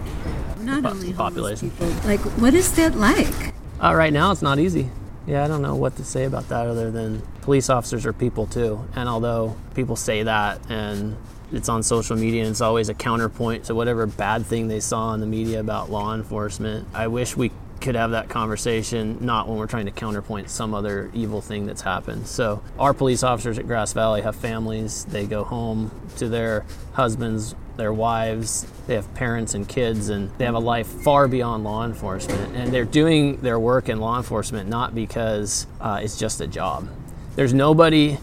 not 0.59 0.85
only 0.85 1.13
population 1.13 1.71
people. 1.71 1.87
Like, 2.05 2.19
what 2.39 2.53
is 2.53 2.75
that 2.75 2.95
like? 2.95 3.53
Uh, 3.81 3.93
right 3.95 4.13
now, 4.13 4.31
it's 4.31 4.41
not 4.41 4.59
easy. 4.59 4.89
Yeah, 5.27 5.43
I 5.43 5.47
don't 5.47 5.61
know 5.61 5.75
what 5.75 5.95
to 5.97 6.03
say 6.03 6.25
about 6.25 6.49
that 6.49 6.67
other 6.67 6.91
than 6.91 7.21
police 7.41 7.69
officers 7.69 8.05
are 8.05 8.13
people 8.13 8.47
too. 8.47 8.85
And 8.95 9.07
although 9.07 9.55
people 9.75 9.95
say 9.95 10.23
that 10.23 10.59
and 10.69 11.15
it's 11.51 11.69
on 11.69 11.83
social 11.83 12.15
media 12.15 12.41
and 12.41 12.51
it's 12.51 12.61
always 12.61 12.89
a 12.89 12.93
counterpoint 12.93 13.65
to 13.65 13.75
whatever 13.75 14.05
bad 14.07 14.45
thing 14.45 14.67
they 14.67 14.79
saw 14.79 15.13
in 15.13 15.19
the 15.19 15.27
media 15.27 15.59
about 15.59 15.91
law 15.91 16.13
enforcement, 16.13 16.87
I 16.93 17.07
wish 17.07 17.35
we 17.35 17.51
could 17.81 17.95
have 17.95 18.11
that 18.11 18.29
conversation 18.29 19.17
not 19.19 19.47
when 19.47 19.57
we're 19.57 19.67
trying 19.67 19.85
to 19.85 19.91
counterpoint 19.91 20.49
some 20.49 20.73
other 20.73 21.09
evil 21.13 21.41
thing 21.41 21.65
that's 21.65 21.81
happened. 21.81 22.27
So, 22.27 22.61
our 22.79 22.93
police 22.93 23.23
officers 23.23 23.57
at 23.57 23.67
Grass 23.67 23.93
Valley 23.93 24.21
have 24.21 24.35
families. 24.35 25.05
They 25.05 25.25
go 25.25 25.43
home 25.43 25.91
to 26.17 26.29
their 26.29 26.65
husbands, 26.93 27.55
their 27.77 27.91
wives, 27.91 28.65
they 28.87 28.95
have 28.95 29.11
parents 29.15 29.53
and 29.53 29.67
kids, 29.67 30.09
and 30.09 30.29
they 30.37 30.45
have 30.45 30.55
a 30.55 30.59
life 30.59 30.87
far 30.87 31.27
beyond 31.27 31.63
law 31.63 31.83
enforcement. 31.83 32.55
And 32.55 32.71
they're 32.71 32.85
doing 32.85 33.37
their 33.41 33.59
work 33.59 33.89
in 33.89 33.99
law 33.99 34.17
enforcement 34.17 34.69
not 34.69 34.93
because 34.93 35.67
uh, 35.79 35.99
it's 36.01 36.17
just 36.17 36.39
a 36.41 36.47
job. 36.47 36.87
There's 37.35 37.53
nobody 37.53 38.17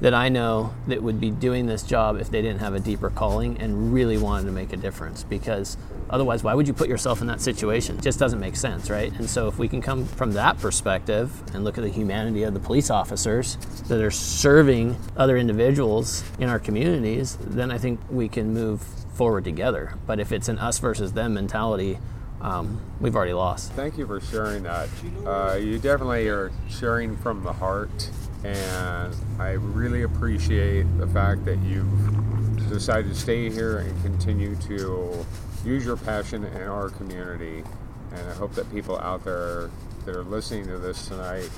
that 0.00 0.14
I 0.14 0.28
know 0.28 0.74
that 0.88 1.02
would 1.02 1.20
be 1.20 1.30
doing 1.30 1.66
this 1.66 1.82
job 1.82 2.18
if 2.20 2.30
they 2.30 2.42
didn't 2.42 2.58
have 2.58 2.74
a 2.74 2.80
deeper 2.80 3.10
calling 3.10 3.58
and 3.58 3.92
really 3.92 4.18
wanted 4.18 4.46
to 4.46 4.52
make 4.52 4.72
a 4.72 4.76
difference 4.76 5.22
because 5.22 5.76
otherwise 6.14 6.44
why 6.44 6.54
would 6.54 6.68
you 6.68 6.72
put 6.72 6.88
yourself 6.88 7.20
in 7.20 7.26
that 7.26 7.40
situation? 7.40 7.98
It 7.98 8.02
just 8.02 8.18
doesn't 8.18 8.40
make 8.40 8.56
sense 8.56 8.88
right? 8.88 9.12
And 9.18 9.28
so 9.28 9.48
if 9.48 9.58
we 9.58 9.68
can 9.68 9.82
come 9.82 10.04
from 10.04 10.32
that 10.32 10.58
perspective 10.60 11.30
and 11.54 11.64
look 11.64 11.76
at 11.76 11.84
the 11.84 11.90
humanity 11.90 12.44
of 12.44 12.54
the 12.54 12.60
police 12.60 12.88
officers 12.88 13.56
that 13.88 14.00
are 14.00 14.10
serving 14.10 14.96
other 15.16 15.36
individuals 15.36 16.24
in 16.38 16.48
our 16.48 16.58
communities 16.58 17.36
then 17.40 17.70
i 17.70 17.78
think 17.78 18.00
we 18.10 18.28
can 18.28 18.52
move 18.54 18.80
forward 19.14 19.44
together. 19.44 19.94
But 20.06 20.20
if 20.20 20.32
it's 20.32 20.48
an 20.48 20.58
us 20.58 20.78
versus 20.78 21.12
them 21.12 21.34
mentality 21.34 21.98
um, 22.40 22.78
we've 23.00 23.16
already 23.16 23.32
lost. 23.32 23.72
Thank 23.72 23.96
you 23.96 24.06
for 24.06 24.20
sharing 24.20 24.64
that. 24.64 24.88
Uh, 25.24 25.54
you 25.54 25.78
definitely 25.78 26.28
are 26.28 26.52
sharing 26.68 27.16
from 27.16 27.42
the 27.42 27.52
heart 27.52 28.10
and 28.44 29.16
I 29.38 29.52
really 29.52 30.02
appreciate 30.02 30.82
the 30.98 31.06
fact 31.06 31.46
that 31.46 31.58
you've 31.60 32.68
decided 32.68 33.08
to 33.08 33.18
stay 33.18 33.48
here 33.48 33.78
and 33.78 34.02
continue 34.02 34.56
to 34.56 35.24
use 35.64 35.84
your 35.84 35.96
passion 35.96 36.44
in 36.44 36.62
our 36.62 36.90
community. 36.90 37.64
And 38.12 38.28
I 38.28 38.34
hope 38.34 38.54
that 38.54 38.70
people 38.72 38.98
out 38.98 39.24
there 39.24 39.70
that 40.04 40.14
are 40.14 40.24
listening 40.24 40.66
to 40.66 40.78
this 40.78 41.06
tonight 41.06 41.50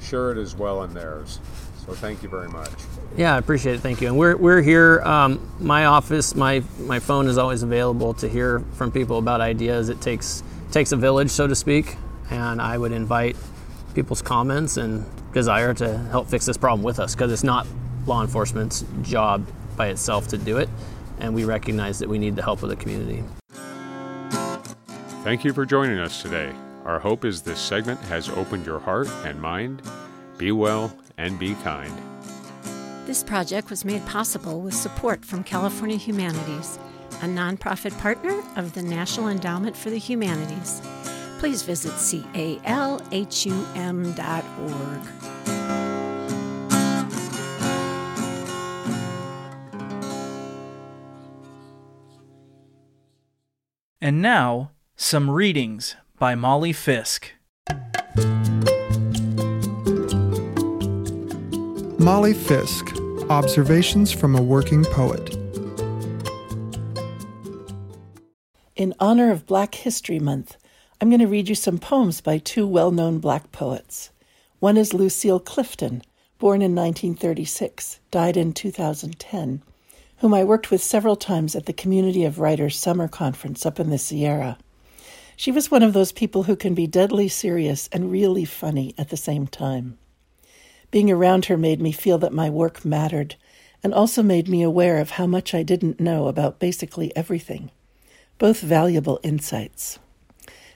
share 0.00 0.32
it 0.32 0.38
as 0.38 0.54
well 0.54 0.82
in 0.82 0.94
theirs. 0.94 1.38
So 1.86 1.92
thank 1.92 2.22
you 2.22 2.28
very 2.28 2.48
much. 2.48 2.70
Yeah, 3.16 3.34
I 3.34 3.38
appreciate 3.38 3.74
it. 3.76 3.80
Thank 3.80 4.00
you. 4.00 4.08
And 4.08 4.18
we're, 4.18 4.36
we're 4.36 4.62
here. 4.62 5.02
Um, 5.02 5.52
my 5.60 5.84
office, 5.84 6.34
my 6.34 6.62
my 6.80 6.98
phone 6.98 7.26
is 7.26 7.36
always 7.36 7.62
available 7.62 8.14
to 8.14 8.28
hear 8.28 8.60
from 8.74 8.90
people 8.90 9.18
about 9.18 9.40
ideas. 9.40 9.90
It 9.90 10.00
takes 10.00 10.42
takes 10.72 10.92
a 10.92 10.96
village, 10.96 11.30
so 11.30 11.46
to 11.46 11.54
speak. 11.54 11.96
And 12.30 12.60
I 12.60 12.78
would 12.78 12.92
invite 12.92 13.36
people's 13.94 14.22
comments 14.22 14.78
and 14.78 15.04
desire 15.34 15.74
to 15.74 15.98
help 15.98 16.28
fix 16.28 16.46
this 16.46 16.56
problem 16.56 16.82
with 16.82 16.98
us 16.98 17.14
because 17.14 17.30
it's 17.30 17.44
not 17.44 17.66
law 18.06 18.22
enforcement's 18.22 18.84
job 19.02 19.46
by 19.76 19.88
itself 19.88 20.28
to 20.28 20.38
do 20.38 20.58
it, 20.58 20.68
and 21.18 21.34
we 21.34 21.44
recognize 21.44 21.98
that 21.98 22.08
we 22.08 22.18
need 22.18 22.36
the 22.36 22.42
help 22.42 22.62
of 22.62 22.68
the 22.68 22.76
community. 22.76 23.24
Thank 25.22 25.44
you 25.44 25.52
for 25.52 25.64
joining 25.64 25.98
us 25.98 26.22
today. 26.22 26.52
Our 26.84 26.98
hope 26.98 27.24
is 27.24 27.42
this 27.42 27.58
segment 27.58 28.00
has 28.00 28.28
opened 28.28 28.66
your 28.66 28.78
heart 28.78 29.08
and 29.24 29.40
mind. 29.40 29.82
Be 30.36 30.52
well 30.52 30.96
and 31.16 31.38
be 31.38 31.54
kind. 31.56 31.92
This 33.06 33.22
project 33.22 33.70
was 33.70 33.84
made 33.84 34.04
possible 34.06 34.60
with 34.60 34.74
support 34.74 35.24
from 35.24 35.44
California 35.44 35.96
Humanities, 35.96 36.78
a 37.22 37.26
nonprofit 37.26 37.98
partner 38.00 38.42
of 38.56 38.74
the 38.74 38.82
National 38.82 39.28
Endowment 39.28 39.76
for 39.76 39.90
the 39.90 39.98
Humanities 39.98 40.82
please 41.44 41.62
visit 41.62 41.92
calhum.org. 42.62 42.94
And 54.04 54.20
now, 54.20 54.72
some 54.96 55.30
readings 55.30 55.96
by 56.18 56.34
Molly 56.34 56.74
Fisk. 56.74 57.32
Molly 61.98 62.34
Fisk 62.34 62.94
Observations 63.30 64.12
from 64.12 64.36
a 64.36 64.42
Working 64.42 64.84
Poet. 64.84 65.34
In 68.76 68.92
honor 69.00 69.30
of 69.30 69.46
Black 69.46 69.74
History 69.74 70.18
Month, 70.18 70.58
I'm 71.00 71.08
going 71.08 71.20
to 71.20 71.26
read 71.26 71.48
you 71.48 71.54
some 71.54 71.78
poems 71.78 72.20
by 72.20 72.36
two 72.36 72.66
well 72.66 72.90
known 72.90 73.20
black 73.20 73.52
poets. 73.52 74.10
One 74.58 74.76
is 74.76 74.92
Lucille 74.92 75.40
Clifton, 75.40 76.02
born 76.38 76.60
in 76.60 76.74
1936, 76.74 78.00
died 78.10 78.36
in 78.36 78.52
2010, 78.52 79.62
whom 80.24 80.32
I 80.32 80.42
worked 80.42 80.70
with 80.70 80.82
several 80.82 81.16
times 81.16 81.54
at 81.54 81.66
the 81.66 81.74
Community 81.74 82.24
of 82.24 82.38
Writers 82.38 82.78
Summer 82.78 83.08
Conference 83.08 83.66
up 83.66 83.78
in 83.78 83.90
the 83.90 83.98
Sierra. 83.98 84.56
She 85.36 85.52
was 85.52 85.70
one 85.70 85.82
of 85.82 85.92
those 85.92 86.12
people 86.12 86.44
who 86.44 86.56
can 86.56 86.72
be 86.74 86.86
deadly 86.86 87.28
serious 87.28 87.90
and 87.92 88.10
really 88.10 88.46
funny 88.46 88.94
at 88.96 89.10
the 89.10 89.18
same 89.18 89.46
time. 89.46 89.98
Being 90.90 91.10
around 91.10 91.44
her 91.44 91.58
made 91.58 91.78
me 91.78 91.92
feel 91.92 92.16
that 92.16 92.32
my 92.32 92.48
work 92.48 92.86
mattered 92.86 93.36
and 93.82 93.92
also 93.92 94.22
made 94.22 94.48
me 94.48 94.62
aware 94.62 94.98
of 94.98 95.10
how 95.10 95.26
much 95.26 95.52
I 95.52 95.62
didn't 95.62 96.00
know 96.00 96.26
about 96.28 96.58
basically 96.58 97.14
everything. 97.14 97.70
Both 98.38 98.60
valuable 98.62 99.20
insights. 99.22 99.98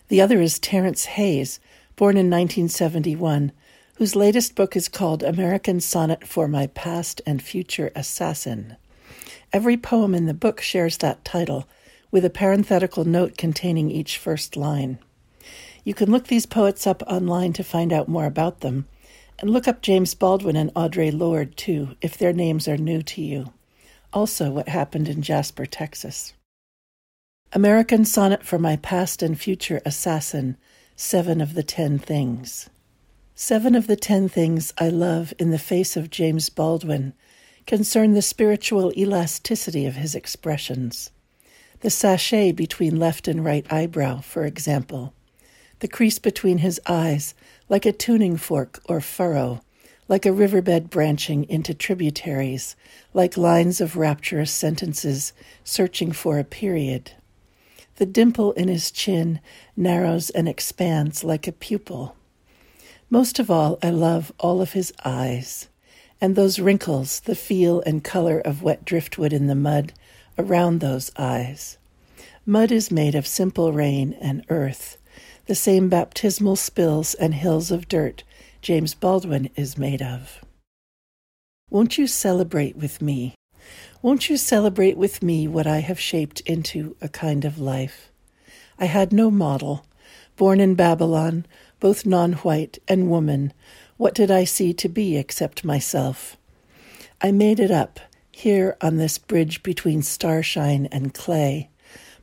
The 0.09 0.21
other 0.21 0.43
is 0.43 0.59
Terrence 0.59 1.07
Hayes, 1.07 1.59
born 1.97 2.19
in 2.19 2.27
1971, 2.27 3.53
whose 3.95 4.15
latest 4.15 4.55
book 4.55 4.77
is 4.77 4.91
called 4.91 5.23
American 5.23 5.81
Sonnet 5.81 6.29
for 6.29 6.49
My 6.49 6.67
Past 6.67 7.23
and 7.25 7.41
Future 7.41 7.91
Assassin. 7.97 8.77
Every 9.53 9.77
poem 9.77 10.15
in 10.15 10.27
the 10.27 10.35
book 10.35 10.61
shares 10.61 10.99
that 10.99 11.25
title, 11.25 11.69
with 12.11 12.25
a 12.25 12.31
parenthetical 12.31 13.05
note 13.05 13.37
containing 13.37 13.91
each 13.91 14.19
first 14.19 14.57
line. 14.57 14.99
You 15.85 15.95
can 15.95 16.11
look 16.11 16.27
these 16.27 16.47
poets 16.47 16.87
up 16.87 17.03
online 17.07 17.53
to 17.55 17.65
find 17.65 17.93
out 17.93 18.09
more 18.09 18.27
about 18.27 18.61
them, 18.61 18.87
and 19.39 19.51
look 19.51 19.69
up 19.69 19.83
James 19.83 20.15
Baldwin 20.15 20.57
and 20.57 20.73
Audre 20.75 21.17
Lorde, 21.17 21.57
too, 21.57 21.97
if 22.01 22.17
their 22.17 22.33
names 22.33 22.67
are 22.67 22.77
new 22.77 23.03
to 23.03 23.23
you. 23.23 23.53
Also, 24.13 24.51
what 24.51 24.69
happened 24.69 25.09
in 25.09 25.23
Jasper, 25.23 25.67
Texas. 25.67 26.33
American 27.53 28.05
Sonnet 28.05 28.45
for 28.45 28.59
My 28.59 28.77
Past 28.77 29.23
and 29.23 29.39
Future 29.39 29.81
Assassin 29.87 30.57
Seven 30.97 31.41
of 31.41 31.55
the 31.55 31.63
Ten 31.63 31.99
Things. 31.99 32.69
Seven 33.35 33.75
of 33.77 33.87
the 33.87 33.97
ten 33.97 34.29
things 34.29 34.75
I 34.79 34.89
love 34.89 35.33
in 35.39 35.51
the 35.51 35.59
face 35.61 35.97
of 35.97 36.11
James 36.11 36.49
Baldwin 36.49 37.13
concern 37.69 38.15
the 38.15 38.23
spiritual 38.23 38.91
elasticity 38.97 39.85
of 39.85 39.95
his 39.95 40.15
expressions. 40.15 41.11
The 41.81 41.91
sachet 41.91 42.53
between 42.53 42.99
left 42.99 43.29
and 43.29 43.45
right 43.45 43.71
eyebrow, 43.71 44.23
for 44.23 44.47
example. 44.47 45.13
The 45.81 45.87
crease 45.87 46.19
between 46.19 46.59
his 46.59 46.81
eyes, 46.87 47.35
like 47.69 47.85
a 47.85 47.93
tuning 47.93 48.39
fork 48.39 48.81
or 48.87 49.03
furrow, 49.03 49.61
like 50.09 50.25
a 50.25 50.33
riverbed 50.33 50.89
branching 50.89 51.45
into 51.51 51.75
tributaries, 51.75 52.75
like 53.13 53.37
lines 53.37 53.83
of 53.83 53.99
rapturous 53.99 54.51
sentences 54.51 55.35
searching 55.63 56.11
for 56.11 56.39
a 56.39 56.45
period. 56.45 57.13
The 57.97 58.07
dimple 58.07 58.53
in 58.53 58.69
his 58.69 58.91
chin 58.91 59.41
narrows 59.77 60.31
and 60.31 60.49
expands 60.49 61.23
like 61.23 61.47
a 61.47 61.53
pupil. 61.53 62.17
Most 63.11 63.39
of 63.39 63.51
all, 63.51 63.79
I 63.83 63.91
love 63.91 64.33
all 64.39 64.63
of 64.63 64.73
his 64.73 64.91
eyes, 65.05 65.69
and 66.21 66.35
those 66.35 66.59
wrinkles, 66.59 67.21
the 67.21 67.35
feel 67.35 67.81
and 67.83 68.03
color 68.05 68.41
of 68.41 68.63
wet 68.63 68.85
driftwood 68.85 69.33
in 69.33 69.47
the 69.47 69.55
mud 69.55 69.93
around 70.39 70.81
those 70.81 71.11
eyes. 71.17 71.79
Mud 72.47 72.73
is 72.73 72.91
made 72.91 73.15
of 73.15 73.27
simple 73.27 73.73
rain 73.73 74.17
and 74.21 74.45
earth, 74.49 74.97
the 75.47 75.55
same 75.55 75.89
baptismal 75.89 76.57
spills 76.57 77.15
and 77.15 77.35
hills 77.35 77.71
of 77.71 77.89
dirt 77.89 78.25
James 78.61 78.95
Baldwin 78.95 79.51
is 79.57 79.79
made 79.79 80.03
of. 80.03 80.45
Won't 81.71 81.99
you 81.99 82.07
celebrate 82.07 82.77
with 82.77 83.01
me 83.01 83.35
won't 84.01 84.31
you 84.31 84.37
celebrate 84.37 84.97
with 84.97 85.25
me 85.25 85.49
what 85.49 85.67
I 85.67 85.79
have 85.79 85.99
shaped 85.99 86.41
into 86.43 86.97
a 87.01 87.09
kind 87.09 87.45
of 87.45 87.59
life? 87.59 88.13
I 88.79 88.85
had 88.85 89.13
no 89.13 89.29
model. 89.29 89.85
Born 90.37 90.61
in 90.61 90.77
Babylon, 90.77 91.47
both 91.81 92.07
non 92.07 92.33
white 92.35 92.79
and 92.89 93.11
woman, 93.11 93.53
what 93.97 94.15
did 94.15 94.31
I 94.31 94.45
see 94.45 94.73
to 94.75 94.89
be 94.89 95.17
except 95.17 95.65
myself? 95.65 96.37
I 97.21 97.33
made 97.33 97.59
it 97.59 97.71
up, 97.71 98.01
here 98.31 98.77
on 98.81 98.97
this 98.97 99.19
bridge 99.19 99.63
between 99.65 100.03
starshine 100.03 100.87
and 100.93 101.13
clay, 101.13 101.71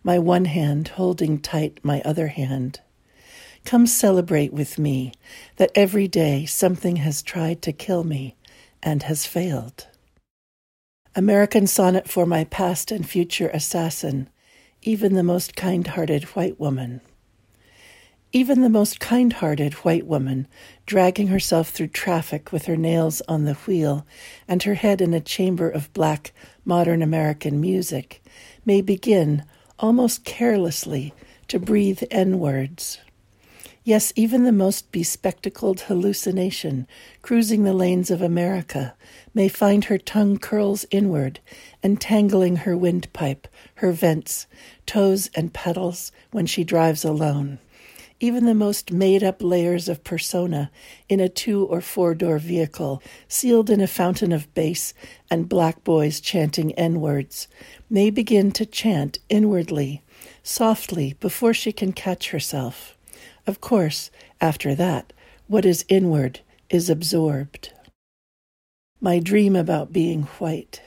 my 0.04 0.18
one 0.18 0.46
hand 0.46 0.90
holding 0.90 1.40
tight 1.40 1.80
my 1.84 2.02
other 2.04 2.28
hand. 2.28 2.80
Come 3.66 3.88
celebrate 3.88 4.54
with 4.54 4.80
me 4.80 5.12
that 5.58 5.72
every 5.76 6.08
day 6.08 6.46
something 6.46 6.98
has 6.98 7.22
tried 7.22 7.62
to 7.64 7.74
kill 7.74 8.04
me 8.04 8.36
and 8.82 9.04
has 9.04 9.26
failed. 9.26 9.88
American 11.16 11.66
Sonnet 11.66 12.08
for 12.08 12.26
My 12.26 12.44
Past 12.46 12.92
and 12.92 13.08
Future 13.08 13.50
Assassin, 13.50 14.30
even 14.84 15.16
the 15.16 15.24
most 15.24 15.56
kind 15.56 15.88
hearted 15.88 16.24
white 16.36 16.60
woman. 16.60 17.02
Even 18.36 18.60
the 18.60 18.70
most 18.70 19.00
kind 19.00 19.32
hearted 19.32 19.76
white 19.86 20.06
woman, 20.06 20.46
dragging 20.86 21.28
herself 21.28 21.70
through 21.70 21.88
traffic 21.88 22.52
with 22.52 22.66
her 22.66 22.76
nails 22.76 23.22
on 23.30 23.46
the 23.46 23.54
wheel 23.54 24.06
and 24.46 24.62
her 24.64 24.74
head 24.74 25.00
in 25.00 25.14
a 25.14 25.22
chamber 25.22 25.70
of 25.70 25.94
black 25.94 26.34
modern 26.66 27.02
American 27.02 27.62
music, 27.62 28.22
may 28.66 28.82
begin, 28.82 29.46
almost 29.80 30.26
carelessly, 30.26 31.14
to 31.48 31.60
breathe 31.60 32.04
N 32.12 32.38
words. 32.38 33.00
Yes, 33.86 34.12
even 34.18 34.44
the 34.44 34.52
most 34.52 34.92
bespectacled 34.92 35.80
hallucination, 35.82 36.88
cruising 37.22 37.64
the 37.64 37.72
lanes 37.72 38.12
of 38.12 38.22
America, 38.22 38.96
may 39.34 39.48
find 39.48 39.86
her 39.86 39.98
tongue 39.98 40.40
curls 40.40 40.86
inward, 40.92 41.40
entangling 41.82 42.58
her 42.58 42.76
windpipe, 42.76 43.48
her 43.76 43.94
vents, 43.94 44.46
toes, 44.86 45.30
and 45.36 45.54
pedals 45.54 46.12
when 46.32 46.46
she 46.46 46.66
drives 46.66 47.06
alone. 47.06 47.60
Even 48.20 48.46
the 48.46 48.54
most 48.54 48.92
made 48.92 49.24
up 49.24 49.44
layers 49.44 49.90
of 49.90 50.04
persona 50.04 50.72
in 51.10 51.20
a 51.20 51.28
two 51.28 51.66
or 51.66 51.82
four 51.82 52.16
door 52.16 52.40
vehicle, 52.40 53.04
sealed 53.28 53.70
in 53.70 53.82
a 53.82 53.88
fountain 53.88 54.32
of 54.32 54.54
bass 54.54 54.94
and 55.30 55.50
black 55.50 55.84
boys 55.84 56.22
chanting 56.22 56.72
N 56.74 57.02
words, 57.02 57.48
may 57.90 58.10
begin 58.10 58.52
to 58.54 58.66
chant 58.66 59.20
inwardly, 59.28 60.02
softly, 60.44 61.16
before 61.20 61.54
she 61.54 61.74
can 61.74 61.92
catch 61.92 62.30
herself. 62.30 62.98
Of 63.46 63.60
course, 63.60 64.10
after 64.40 64.74
that, 64.76 65.12
what 65.48 65.66
is 65.66 65.86
inward 65.90 66.40
is 66.70 66.90
absorbed. 66.90 67.74
My 69.02 69.20
dream 69.20 69.56
about 69.56 69.94
being 69.94 70.24
white. 70.40 70.82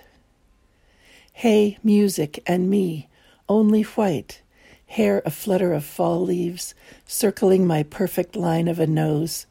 Hey, 1.33 1.79
music 1.85 2.43
and 2.47 2.69
me, 2.69 3.09
only 3.49 3.83
white, 3.83 4.41
hair 4.89 5.23
a 5.25 5.31
flutter 5.31 5.73
of 5.73 5.85
fall 5.85 6.21
leaves, 6.21 6.75
circling 7.07 7.67
my 7.67 7.83
perfect 7.83 8.35
line 8.35 8.69
of 8.69 8.81
a 8.81 8.87
nose, 8.87 9.47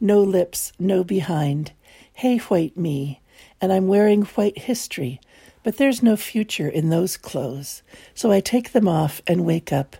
no 0.00 0.20
lips, 0.20 0.72
no 0.78 1.02
behind. 1.02 1.72
Hey, 2.12 2.38
white 2.38 2.76
me, 2.76 3.20
and 3.60 3.72
I'm 3.72 3.88
wearing 3.88 4.22
white 4.22 4.58
history, 4.58 5.20
but 5.62 5.76
there's 5.76 6.02
no 6.02 6.16
future 6.16 6.68
in 6.68 6.90
those 6.90 7.16
clothes, 7.16 7.82
so 8.14 8.30
I 8.30 8.40
take 8.40 8.72
them 8.72 8.88
off 8.88 9.22
and 9.26 9.44
wake 9.46 9.72
up 9.72 9.96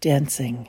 dancing. 0.00 0.68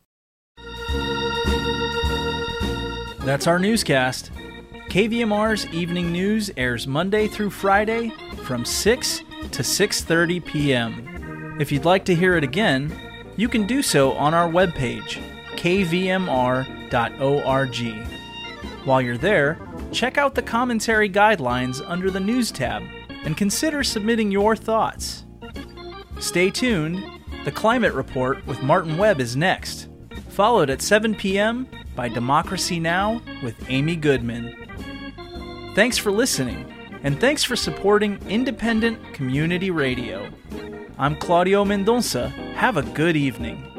That's 3.23 3.45
our 3.45 3.59
newscast. 3.59 4.31
KVMR's 4.89 5.67
Evening 5.67 6.11
News 6.11 6.49
airs 6.57 6.87
Monday 6.87 7.27
through 7.27 7.51
Friday 7.51 8.09
from 8.45 8.65
6 8.65 9.19
to 9.51 9.61
6:30 9.61 10.43
p.m. 10.43 11.57
If 11.59 11.71
you'd 11.71 11.85
like 11.85 12.03
to 12.05 12.15
hear 12.15 12.35
it 12.35 12.43
again, 12.43 12.91
you 13.37 13.47
can 13.47 13.67
do 13.67 13.83
so 13.83 14.13
on 14.13 14.33
our 14.33 14.49
webpage, 14.49 15.21
kvmr.org. 15.55 16.87
While 18.85 19.01
you're 19.03 19.17
there, 19.17 19.59
check 19.91 20.17
out 20.17 20.33
the 20.33 20.41
commentary 20.41 21.09
guidelines 21.09 21.79
under 21.87 22.09
the 22.09 22.19
News 22.19 22.51
tab 22.51 22.81
and 23.23 23.37
consider 23.37 23.83
submitting 23.83 24.31
your 24.31 24.55
thoughts. 24.55 25.25
Stay 26.19 26.49
tuned. 26.49 27.03
The 27.45 27.51
Climate 27.51 27.93
Report 27.93 28.43
with 28.47 28.63
Martin 28.63 28.97
Webb 28.97 29.19
is 29.19 29.35
next, 29.35 29.87
followed 30.31 30.69
at 30.69 30.81
7 30.81 31.15
p.m 31.15 31.67
by 31.95 32.07
Democracy 32.07 32.79
Now! 32.79 33.21
with 33.43 33.55
Amy 33.69 33.95
Goodman. 33.95 34.55
Thanks 35.75 35.97
for 35.97 36.11
listening, 36.11 36.65
and 37.03 37.19
thanks 37.19 37.43
for 37.43 37.55
supporting 37.55 38.19
independent 38.27 39.13
community 39.13 39.71
radio. 39.71 40.29
I'm 40.97 41.15
Claudio 41.15 41.65
Mendonça. 41.65 42.31
Have 42.53 42.77
a 42.77 42.83
good 42.83 43.15
evening. 43.15 43.70